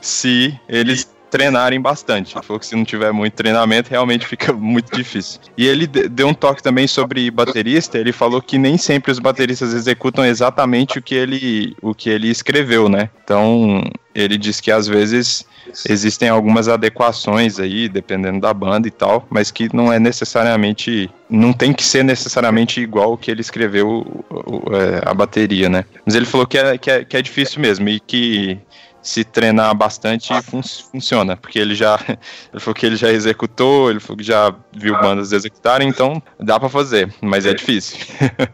[0.00, 2.36] se eles treinarem bastante.
[2.36, 5.40] Ele falou que se não tiver muito treinamento, realmente fica muito difícil.
[5.56, 9.18] E ele de- deu um toque também sobre baterista, ele falou que nem sempre os
[9.18, 13.10] bateristas executam exatamente o que ele, o que ele escreveu, né?
[13.24, 13.82] Então,
[14.16, 15.44] ele diz que às vezes
[15.88, 21.52] existem algumas adequações aí, dependendo da banda e tal, mas que não é necessariamente, não
[21.52, 24.24] tem que ser necessariamente igual o que ele escreveu
[24.72, 25.84] é, a bateria, né?
[26.04, 28.58] Mas ele falou que é, que é, que é difícil mesmo e que
[29.02, 31.98] se treinar bastante fun- funciona, porque ele já
[32.52, 36.58] ele falou que ele já executou, ele falou que já viu bandas executarem, então dá
[36.58, 37.98] pra fazer, mas é difícil.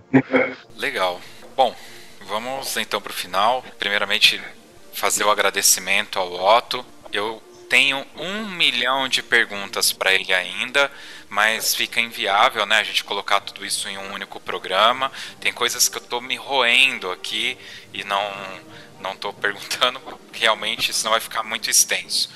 [0.77, 1.21] Legal.
[1.57, 1.75] Bom,
[2.29, 3.65] vamos então para o final.
[3.79, 4.41] Primeiramente,
[4.93, 6.85] fazer o agradecimento ao Otto.
[7.13, 10.93] Eu tenho um milhão de perguntas para ele ainda,
[11.29, 12.79] mas fica inviável, né?
[12.79, 15.11] A gente colocar tudo isso em um único programa.
[15.41, 17.57] Tem coisas que eu estou me roendo aqui
[17.93, 18.31] e não
[19.01, 20.01] não estou perguntando,
[20.33, 22.31] realmente senão vai ficar muito extenso.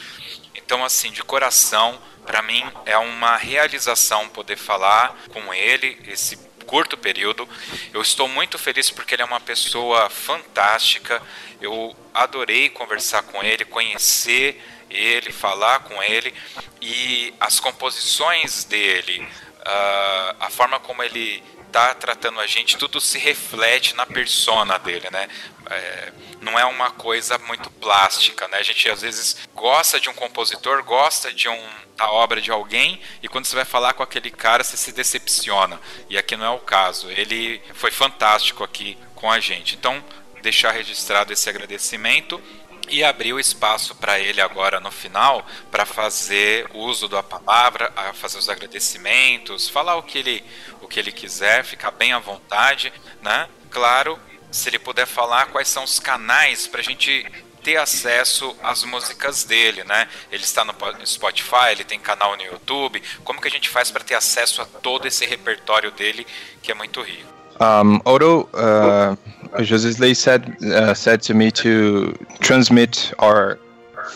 [0.54, 6.36] Então, assim, de coração, para mim é uma realização poder falar com ele esse
[6.66, 7.48] curto período.
[7.92, 11.22] Eu estou muito feliz porque ele é uma pessoa fantástica.
[11.60, 16.34] Eu adorei conversar com ele, conhecer ele, falar com ele
[16.80, 19.26] e as composições dele,
[19.64, 21.42] ah, a forma como ele
[21.76, 25.28] tá tratando a gente, tudo se reflete na persona dele, né?
[25.68, 28.58] É, não é uma coisa muito plástica, né?
[28.58, 31.68] A gente às vezes gosta de um compositor, gosta de um,
[31.98, 35.78] a obra de alguém e quando você vai falar com aquele cara você se decepciona.
[36.08, 37.10] E aqui não é o caso.
[37.10, 39.74] Ele foi fantástico aqui com a gente.
[39.74, 40.02] Então,
[40.40, 42.40] deixar registrado esse agradecimento
[42.88, 48.38] e abrir o espaço para ele agora no final para fazer uso da palavra, fazer
[48.38, 50.44] os agradecimentos, falar o que ele
[50.86, 53.48] o que ele quiser, ficar bem à vontade, né?
[53.70, 54.18] Claro,
[54.50, 57.26] se ele puder falar quais são os canais para a gente
[57.62, 60.06] ter acesso às músicas dele, né?
[60.30, 60.72] Ele está no
[61.04, 63.02] Spotify, ele tem canal no YouTube.
[63.24, 66.24] Como que a gente faz para ter acesso a todo esse repertório dele
[66.62, 67.34] que é muito rico?
[67.58, 73.58] Um, Odo, uh, Josisley said uh, said to me to transmit our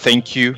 [0.03, 0.55] thank you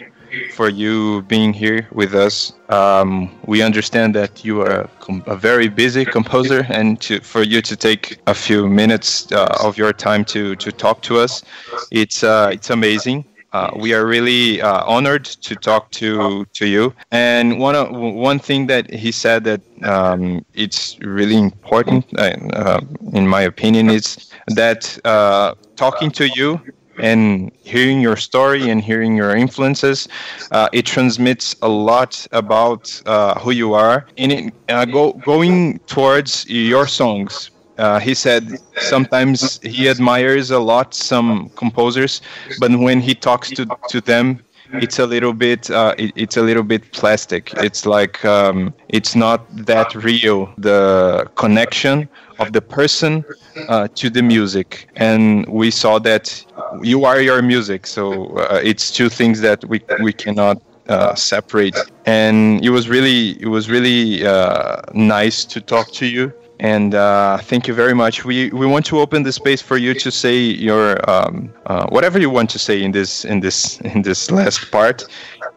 [0.55, 2.53] for you being here with us.
[2.69, 7.63] Um, we understand that you are a, a very busy composer, and to, for you
[7.63, 11.43] to take a few minutes uh, of your time to, to talk to us,
[11.91, 13.25] it's uh, it's amazing.
[13.53, 16.95] Uh, we are really uh, honored to talk to to you.
[17.11, 22.81] And one of, one thing that he said that um, it's really important, uh, uh,
[23.13, 26.61] in my opinion, is that uh, talking to you
[26.99, 30.09] and hearing your story and hearing your influences,
[30.51, 34.07] uh, it transmits a lot about uh, who you are.
[34.19, 40.59] And it, uh, go, going towards your songs, uh, he said sometimes he admires a
[40.59, 42.21] lot some composers,
[42.61, 44.41] but when he talks to to them,
[44.75, 47.53] it's a little bit uh, it, it's a little bit plastic.
[47.57, 50.53] It's like um, it's not that real.
[50.59, 52.09] The connection
[52.43, 53.25] of the person
[53.69, 56.45] uh, to the music, and we saw that
[56.83, 57.87] you are your music.
[57.87, 61.77] So uh, it's two things that we we cannot uh, separate.
[62.07, 66.33] And it was really it was really uh, nice to talk to you
[66.63, 68.25] and uh, thank you very much.
[68.25, 72.21] We we want to open the space for you to say your um, uh, whatever
[72.21, 75.05] you want to say in this in this in this last part,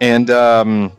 [0.02, 0.92] and um,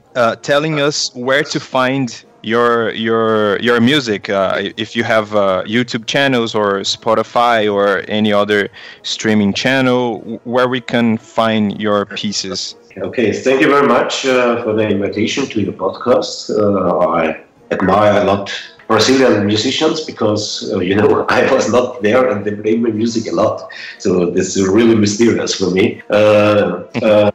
[0.43, 4.30] telling us where to find your your your music.
[4.30, 8.68] Uh, if you have uh, YouTube channels or Spotify or any other
[9.03, 12.76] streaming channel, where we can find your pieces.
[12.97, 16.49] Okay, thank you very much uh, for the invitation to your podcast.
[16.51, 18.51] Uh, I admire a lot
[18.86, 23.26] Brazilian musicians because uh, you know I was not there and they play my music
[23.32, 23.68] a lot,
[23.99, 26.01] so this is really mysterious for me.
[26.09, 27.30] Uh,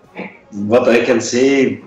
[0.52, 1.82] what I can say,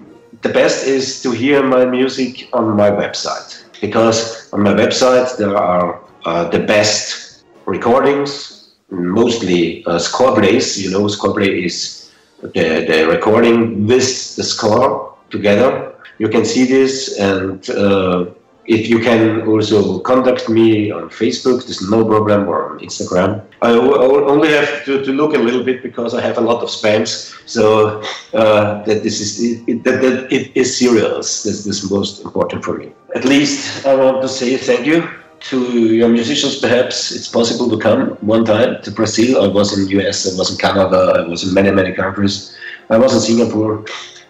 [0.45, 5.57] the best is to hear my music on my website because on my website there
[5.57, 10.67] are uh, the best recordings, mostly uh, score plays.
[10.83, 15.95] You know, score play is the, the recording with the score together.
[16.19, 18.27] You can see this and uh,
[18.67, 23.43] if you can also contact me on Facebook, there's no problem, or on Instagram.
[23.63, 26.69] I only have to, to look a little bit because I have a lot of
[26.69, 27.39] spams.
[27.49, 28.03] So
[28.33, 31.43] uh, that this is it, that, that it is serious.
[31.43, 32.93] This is most important for me.
[33.15, 35.09] At least I want to say thank you
[35.51, 36.59] to your musicians.
[36.59, 39.43] Perhaps it's possible to come one time to Brazil.
[39.43, 40.27] I was in the US.
[40.33, 41.15] I was in Canada.
[41.17, 42.57] I was in many many countries.
[42.91, 43.85] I was in Singapore.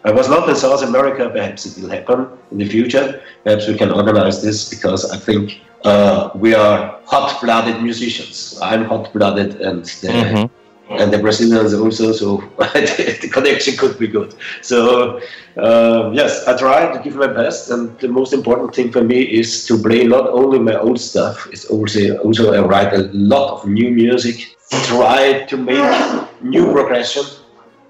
[0.05, 1.31] I was not in South America.
[1.31, 3.23] Perhaps it will happen in the future.
[3.43, 8.59] Perhaps we can organize this because I think uh, we are hot-blooded musicians.
[8.63, 10.93] I'm hot-blooded, and the, mm-hmm.
[11.01, 12.13] and the Brazilians also.
[12.13, 14.35] So the connection could be good.
[14.61, 15.21] So
[15.57, 19.23] uh, yes, I try to give my best, and the most important thing for me
[19.23, 21.49] is to play not only my old stuff.
[21.51, 24.55] It's also also I write a lot of new music.
[24.71, 27.25] Try to make new progression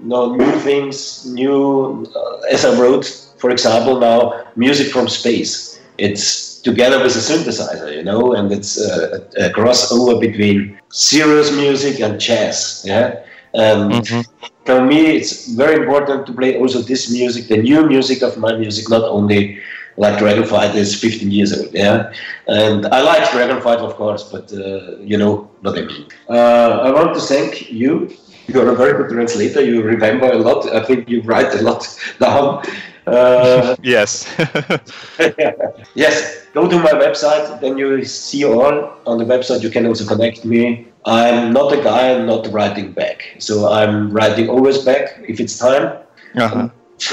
[0.01, 3.07] know, new things, new, uh, as I wrote,
[3.39, 5.81] for example, now music from space.
[5.99, 12.01] It's together with a synthesizer, you know, and it's a, a crossover between serious music
[12.01, 13.25] and jazz, yeah.
[13.53, 14.47] And mm-hmm.
[14.65, 18.57] for me, it's very important to play also this music, the new music of my
[18.57, 19.61] music, not only
[19.97, 22.13] like Dragonflight is 15 years old, yeah.
[22.49, 26.07] And I like Dragon Dragonflight, of course, but uh, you know what I mean.
[26.29, 28.11] Uh, I want to thank you
[28.47, 29.61] you're a very good translator.
[29.63, 30.73] You remember a lot.
[30.73, 31.87] I think you write a lot
[32.19, 32.63] down.
[33.07, 34.35] Uh, yes.
[35.95, 36.47] yes.
[36.55, 37.61] Go to my website.
[37.61, 39.63] Then you see all on the website.
[39.63, 40.89] You can also connect me.
[41.05, 42.13] I'm not a guy.
[42.15, 43.37] I'm not writing back.
[43.39, 45.99] So I'm writing always back if it's time.
[46.37, 46.69] Uh-huh.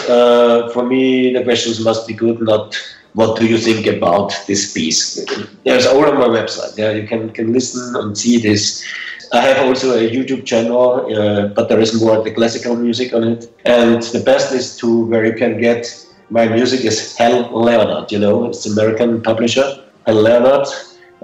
[0.08, 2.80] Uh, for me, the questions must be good, not
[3.14, 5.26] what do you think about this piece.
[5.66, 6.78] There's all on my website.
[6.78, 8.86] Yeah, you can can listen and see this
[9.34, 13.24] I have also a YouTube channel, uh, but there is more the classical music on
[13.24, 13.52] it.
[13.66, 18.12] And the best is to where you can get my music is Hal Leonard.
[18.12, 20.68] You know, it's American publisher Hal Leonard.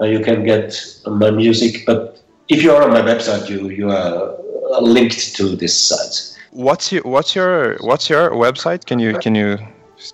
[0.00, 0.74] Uh, you can get
[1.06, 4.36] my music, but if you are on my website, you you are
[4.80, 6.38] linked to this site.
[6.52, 8.86] What's your what's your what's your website?
[8.86, 9.58] Can you can you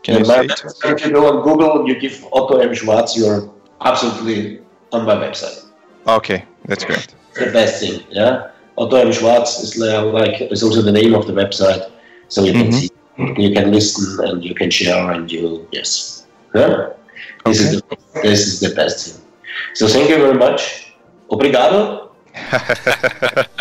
[0.03, 0.62] can you say it?
[0.84, 2.74] If you go on Google, you give Otto M.
[2.74, 3.49] Schwarz, you're
[3.82, 5.64] absolutely on my website.
[6.07, 8.03] Okay, that's great the best thing.
[8.11, 9.12] Yeah, Otto M.
[9.12, 11.91] Schwarz is like is also the name of the website,
[12.28, 13.35] so you can mm-hmm.
[13.37, 16.91] see, you can listen, and you can share, and you yes, yeah.
[17.45, 17.68] This okay.
[17.68, 19.22] is the this is the best thing.
[19.74, 20.95] So thank you very much.
[21.30, 22.11] Obrigado.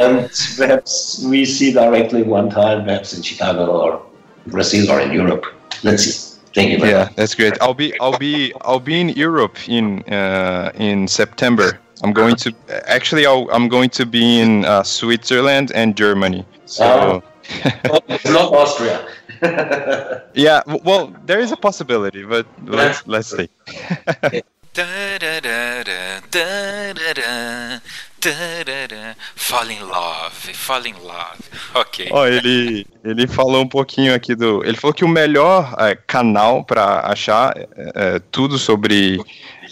[0.00, 4.02] and perhaps we see directly one time, perhaps in Chicago or
[4.46, 5.44] Brazil or in Europe.
[5.82, 6.29] Let's see.
[6.54, 6.86] Thank you.
[6.86, 7.14] yeah, much.
[7.16, 7.54] that's great.
[7.60, 11.78] I'll be I'll be I'll be in Europe in uh, in September.
[12.02, 12.54] I'm going to
[12.88, 16.44] actually i am going to be in uh, Switzerland and Germany.
[16.66, 16.84] So.
[16.84, 17.20] Uh,
[18.26, 19.06] not Austria.
[20.34, 23.48] yeah, well, there is a possibility, but let's let's see.
[29.34, 31.38] Fall in love, fall in love.
[31.74, 32.08] Ok.
[32.10, 34.62] Ó, ele, ele falou um pouquinho aqui do.
[34.64, 39.18] Ele falou que o melhor é, canal para achar é, é, tudo sobre,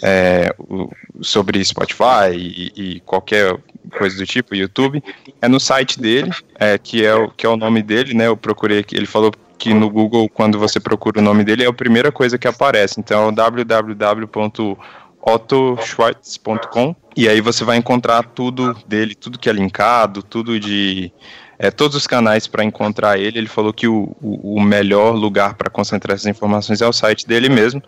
[0.01, 0.89] é, o,
[1.21, 3.55] sobre Spotify e, e, qualquer
[3.97, 5.03] coisa do tipo, YouTube,
[5.41, 8.27] é no site dele, é, que, é o, que é o nome dele, né?
[8.27, 8.95] Eu procurei aqui.
[8.95, 12.37] Ele falou que no Google, quando você procura o nome dele, é a primeira coisa
[12.37, 12.99] que aparece.
[12.99, 14.77] Então, é o www
[15.21, 21.11] ottoschwartz.com e aí você vai encontrar tudo dele, tudo que é linkado, tudo de
[21.59, 23.37] é, todos os canais para encontrar ele.
[23.37, 27.27] Ele falou que o, o, o melhor lugar para concentrar essas informações é o site
[27.27, 27.83] dele mesmo.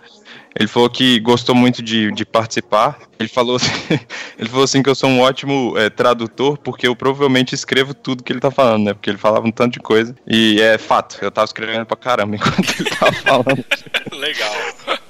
[0.53, 2.99] Ele falou que gostou muito de, de participar.
[3.17, 3.71] Ele falou, assim,
[4.37, 8.23] ele falou assim que eu sou um ótimo é, tradutor, porque eu provavelmente escrevo tudo
[8.23, 8.93] que ele tá falando, né?
[8.93, 10.13] Porque ele falava um tanto de coisa.
[10.27, 13.65] E é fato, eu tava escrevendo pra caramba enquanto ele tava falando.
[14.11, 14.53] Legal.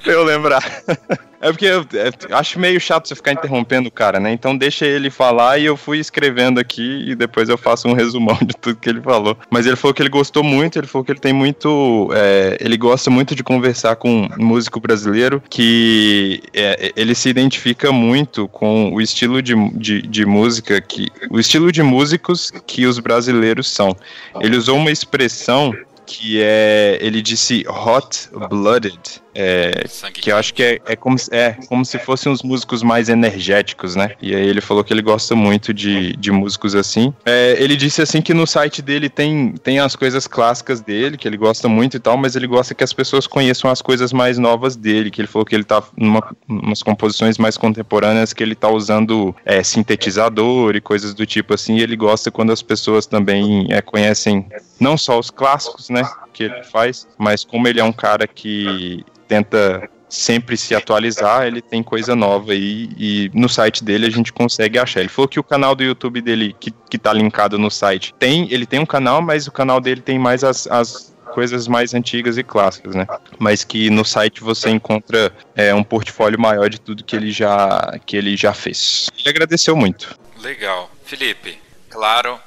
[0.03, 0.63] pra eu lembrar.
[1.41, 4.31] É porque eu, é, acho meio chato você ficar interrompendo o cara, né?
[4.31, 8.37] Então deixa ele falar e eu fui escrevendo aqui e depois eu faço um resumão
[8.43, 9.35] de tudo que ele falou.
[9.49, 12.09] Mas ele falou que ele gostou muito, ele falou que ele tem muito.
[12.13, 17.91] É, ele gosta muito de conversar com um músico brasileiro que é, ele se identifica
[17.91, 21.07] muito com o estilo de, de, de música que.
[21.31, 23.97] O estilo de músicos que os brasileiros são.
[24.39, 25.73] Ele usou uma expressão
[26.05, 26.99] que é.
[27.01, 28.99] Ele disse Hot Blooded.
[29.33, 29.71] É,
[30.13, 33.95] que eu acho que é, é, como, é como se fossem uns músicos mais energéticos,
[33.95, 34.11] né?
[34.21, 37.13] E aí ele falou que ele gosta muito de, de músicos assim.
[37.25, 41.27] É, ele disse assim que no site dele tem, tem as coisas clássicas dele, que
[41.27, 44.37] ele gosta muito e tal, mas ele gosta que as pessoas conheçam as coisas mais
[44.37, 48.55] novas dele, que ele falou que ele tá numa umas composições mais contemporâneas que ele
[48.55, 53.05] tá usando é, sintetizador e coisas do tipo assim, e ele gosta quando as pessoas
[53.05, 54.45] também é, conhecem
[54.79, 56.03] não só os clássicos, né,
[56.49, 61.61] que ele faz, mas como ele é um cara que tenta sempre se atualizar, ele
[61.61, 64.99] tem coisa nova aí e no site dele a gente consegue achar.
[64.99, 68.51] Ele falou que o canal do YouTube dele, que, que tá linkado no site, tem,
[68.51, 72.37] ele tem um canal, mas o canal dele tem mais as, as coisas mais antigas
[72.37, 73.07] e clássicas, né?
[73.39, 77.97] Mas que no site você encontra é, um portfólio maior de tudo que ele já
[78.05, 79.09] que ele já fez.
[79.17, 80.19] Ele agradeceu muito.
[80.41, 81.57] Legal, Felipe.
[81.89, 82.37] Claro,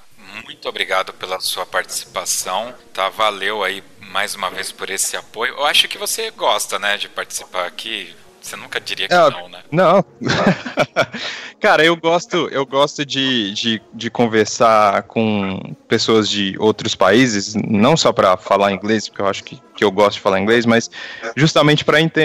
[0.55, 2.73] muito obrigado pela sua participação.
[2.93, 5.55] Tá, valeu aí mais uma vez por esse apoio.
[5.55, 8.15] Eu acho que você gosta, né, de participar aqui.
[8.41, 9.63] Você nunca diria que é, não, né?
[9.73, 10.05] Não.
[11.61, 17.97] Cara, eu gosto, eu gosto de, de, de, conversar com pessoas de outros países, não
[17.97, 20.91] só para falar inglês, porque eu acho que, que eu gosto de falar inglês, mas
[21.35, 22.21] justamente para ente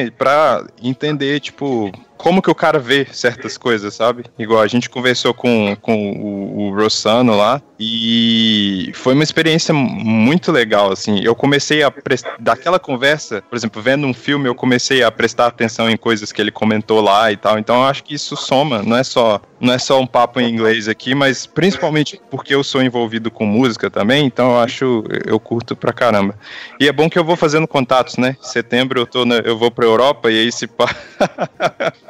[0.83, 1.89] entender, tipo,
[2.19, 4.25] como que o cara vê certas coisas, sabe?
[4.37, 10.51] Igual a gente conversou com, com o, o Rossano lá e foi uma experiência muito
[10.51, 11.21] legal, assim.
[11.23, 11.93] Eu comecei a
[12.37, 16.41] daquela conversa, por exemplo, vendo um filme, eu comecei a prestar atenção em coisas que
[16.41, 17.57] ele comentou lá e tal.
[17.57, 20.49] Então eu acho que isso soma, não é só não é só um papo em
[20.49, 25.39] inglês aqui, mas principalmente porque eu sou envolvido com música também, então eu acho eu
[25.39, 26.35] curto pra caramba.
[26.79, 28.35] E é bom que eu vou fazendo contatos, né?
[28.41, 30.89] Em setembro eu tô na, eu vou pra Europa e aí se pá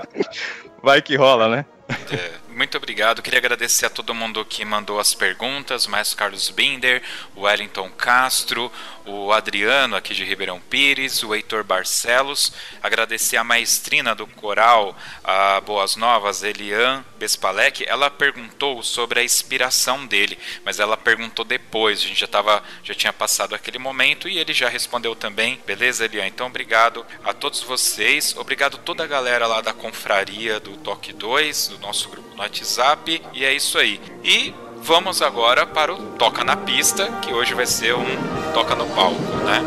[0.82, 1.66] Vai que rola, né?
[2.12, 3.22] É, muito obrigado.
[3.22, 7.02] Queria agradecer a todo mundo que mandou as perguntas, mais Carlos Binder,
[7.36, 8.72] o Wellington Castro,
[9.10, 15.60] o Adriano aqui de Ribeirão Pires, o Heitor Barcelos, agradecer a maestrina do coral, a
[15.62, 22.04] Boas Novas, Elian Bespalek, ela perguntou sobre a inspiração dele, mas ela perguntou depois, a
[22.04, 26.28] gente já tava, já tinha passado aquele momento e ele já respondeu também, beleza Elian?
[26.28, 31.70] Então obrigado a todos vocês, obrigado toda a galera lá da confraria do Toque 2,
[31.70, 34.00] do nosso grupo no WhatsApp, e é isso aí.
[34.24, 38.06] E vamos agora para o Toca na Pista, que hoje vai ser um
[38.54, 39.62] Toca no Palco, né?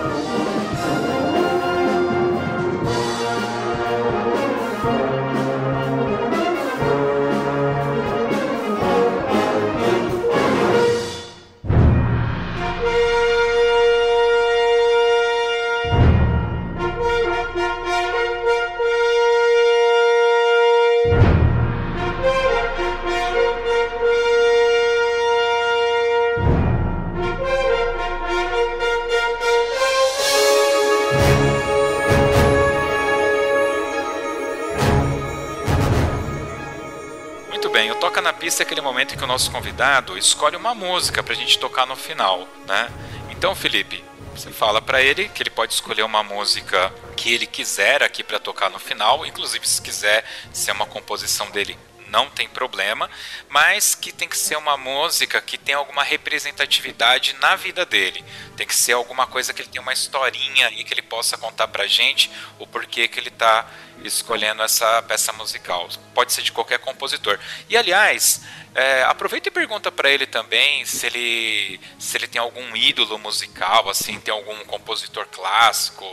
[39.23, 42.91] Que o nosso convidado escolhe uma música para a gente tocar no final, né?
[43.31, 44.05] Então, Felipe,
[44.35, 48.41] você fala para ele que ele pode escolher uma música que ele quiser aqui para
[48.41, 51.79] tocar no final, inclusive se quiser ser uma composição dele
[52.13, 53.11] não tem problema,
[53.49, 58.23] mas que tem que ser uma música que tem alguma representatividade na vida dele.
[58.55, 61.69] Tem que ser alguma coisa que ele tenha uma historinha e que ele possa contar
[61.69, 63.67] pra gente o porquê que ele tá
[64.09, 65.89] escolhendo essa peça musical.
[66.15, 67.39] Pode ser de qualquer compositor.
[67.69, 68.43] E aliás,
[68.75, 73.89] é, aproveita e pergunta para ele também se ele se ele tem algum ídolo musical,
[73.89, 76.05] assim, tem algum compositor clássico,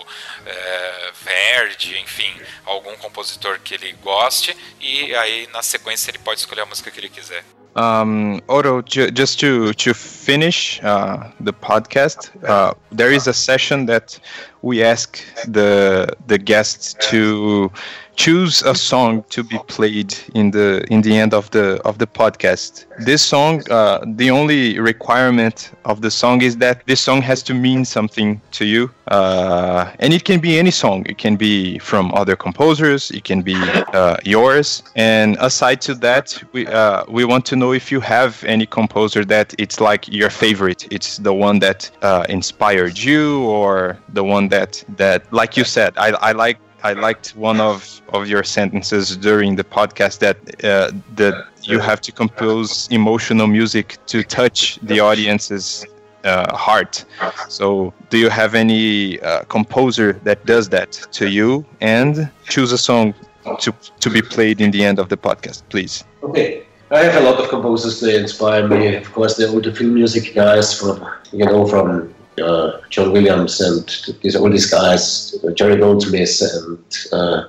[0.46, 2.34] é, Verdi, enfim,
[2.66, 7.00] algum compositor que ele goste e aí na sequência ele pode escolher a música que
[7.00, 7.44] ele quiser.
[7.76, 13.86] Um, Otto, ju just to to finish uh, the podcast, uh, there is a session
[13.86, 14.20] that
[14.62, 17.72] we ask the the guests to
[18.20, 22.06] choose a song to be played in the in the end of the of the
[22.06, 22.86] podcast.
[23.06, 27.54] This song, uh, the only requirement of the song is that this song has to
[27.54, 31.06] mean something to you, uh, and it can be any song.
[31.06, 33.10] It can be from other composers.
[33.12, 33.56] It can be
[33.94, 34.84] uh, yours.
[34.96, 39.24] And aside to that, we uh, we want to know if you have any composer
[39.26, 40.82] that it's like your favorite.
[40.92, 45.94] It's the one that uh, inspired you, or the one that that like you said.
[45.98, 50.92] I I like I liked one of, of your sentences during the podcast that uh,
[51.16, 55.86] that you have to compose emotional music to touch the audience's
[56.24, 57.06] uh, heart.
[57.48, 61.66] So, do you have any uh, composer that does that to you?
[61.82, 63.14] And choose a song
[63.60, 66.04] to to be played in the end of the podcast, please.
[66.24, 66.66] Okay.
[66.92, 68.96] I have a lot of composers that inspire me.
[68.96, 73.60] Of course, they all the film music guys from you know from uh, John Williams
[73.62, 73.86] and
[74.22, 77.44] these, all these guys, Jerry Goldsmith, and uh,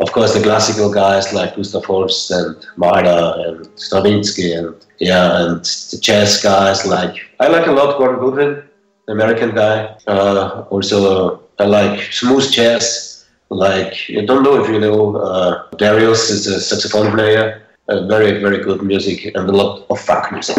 [0.00, 5.64] of course the classical guys like Gustav Holst and Mahler and Stravinsky, and yeah, and
[5.64, 8.62] the jazz guys like I like a lot Gordon Goodwin,
[9.08, 9.96] American guy.
[10.06, 13.26] Uh, also, I like smooth jazz.
[13.48, 17.62] Like I don't know if you know uh, Darius is a saxophone player.
[17.88, 20.56] Uh, very very good music and a lot of funk music.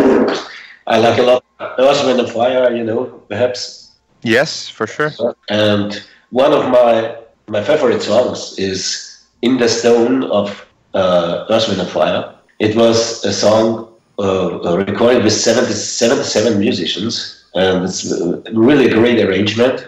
[0.88, 1.44] I like a lot.
[1.60, 3.92] Earth, Wind and Fire, you know, perhaps.
[4.22, 5.12] Yes, for sure.
[5.50, 7.16] And one of my
[7.48, 12.34] my favorite songs is "In the Stone" of uh, Earth, Wind and Fire.
[12.60, 13.90] It was a song
[14.20, 19.88] uh, recorded with 70, 77 musicians, and it's a really great arrangement.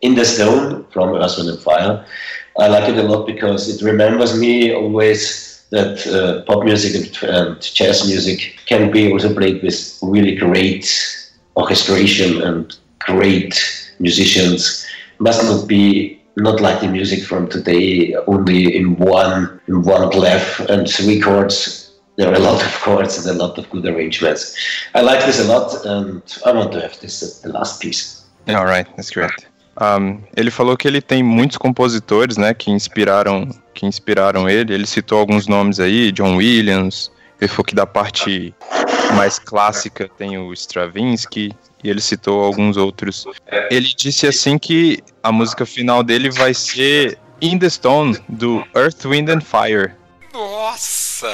[0.00, 2.04] "In the Stone" from Earth, Wind and Fire.
[2.58, 7.30] I like it a lot because it remembers me always that uh, pop music and,
[7.30, 10.86] and, jazz music can be also played with really great
[11.56, 13.54] orchestration and great
[13.98, 14.86] musicians.
[15.18, 20.60] Must not be not like the music from today, only in one in one clef
[20.60, 21.92] and three chords.
[22.16, 24.56] There are a lot of chords and a lot of good arrangements.
[24.94, 28.24] I like this a lot, and I want to have this at the last piece.
[28.48, 29.32] All right, that's great.
[29.80, 34.72] Um, ele falou que ele tem muitos compositores, né, que inspiraram, que inspiraram ele.
[34.72, 37.10] Ele citou alguns nomes aí, John Williams.
[37.40, 38.54] Ele falou que da parte
[39.16, 41.52] mais clássica tem o Stravinsky
[41.82, 43.26] e ele citou alguns outros.
[43.70, 49.04] Ele disse assim que a música final dele vai ser In the Stone do Earth,
[49.04, 49.92] Wind and Fire.
[50.32, 51.28] Nossa!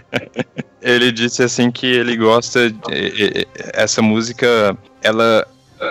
[0.80, 5.46] ele disse assim que ele gosta de, essa música, ela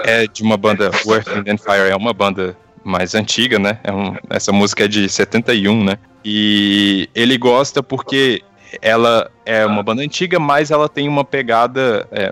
[0.05, 3.79] é de uma banda, Earth, Wind and Fire é uma banda mais antiga, né?
[3.83, 5.97] É um, essa música é de 71, né?
[6.23, 8.41] E ele gosta porque
[8.81, 12.31] ela é uma banda antiga, mas ela tem uma pegada é,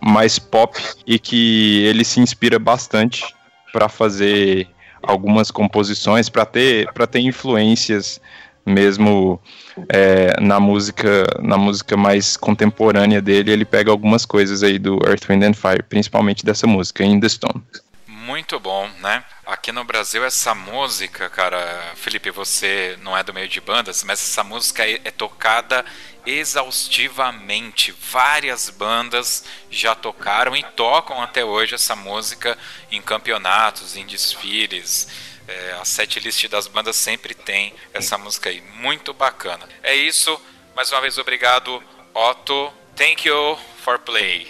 [0.00, 3.34] mais pop e que ele se inspira bastante
[3.72, 4.68] para fazer
[5.02, 8.20] algumas composições, para ter, ter influências
[8.64, 9.40] mesmo
[9.88, 15.26] é, na música na música mais contemporânea dele, ele pega algumas coisas aí do Earth,
[15.28, 17.62] Wind and Fire, principalmente dessa música, In the Stone.
[18.06, 19.24] Muito bom, né?
[19.44, 24.20] Aqui no Brasil, essa música, cara, Felipe, você não é do meio de bandas, mas
[24.20, 25.84] essa música é, é tocada
[26.24, 27.92] exaustivamente.
[28.12, 32.56] Várias bandas já tocaram e tocam até hoje essa música
[32.92, 35.08] em campeonatos, em desfiles.
[35.52, 38.62] É, a setlist das bandas sempre tem essa música aí.
[38.76, 39.68] Muito bacana.
[39.82, 40.40] É isso.
[40.74, 41.82] Mais uma vez, obrigado,
[42.14, 42.72] Otto.
[42.96, 44.48] Thank you for play.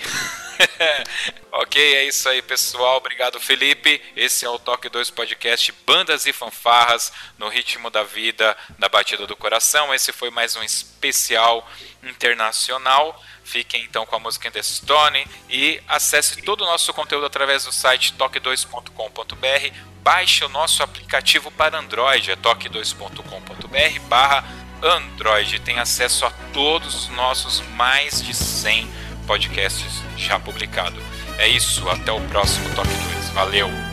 [1.50, 2.98] ok, é isso aí, pessoal.
[2.98, 4.00] Obrigado, Felipe.
[4.14, 9.26] Esse é o Toque 2 Podcast Bandas e Fanfarras no ritmo da vida, na batida
[9.26, 9.92] do coração.
[9.92, 11.68] Esse foi mais um especial
[12.00, 13.20] internacional.
[13.42, 17.72] Fiquem então com a música The Stone e acesse todo o nosso conteúdo através do
[17.72, 19.91] site toque2.com.br.
[20.02, 24.44] Baixe o nosso aplicativo para Android, é toque2.com.br barra
[24.82, 25.60] Android.
[25.60, 28.90] Tem acesso a todos os nossos mais de 100
[29.26, 31.02] podcasts já publicados.
[31.38, 33.30] É isso, até o próximo Toque 2.
[33.30, 33.91] Valeu!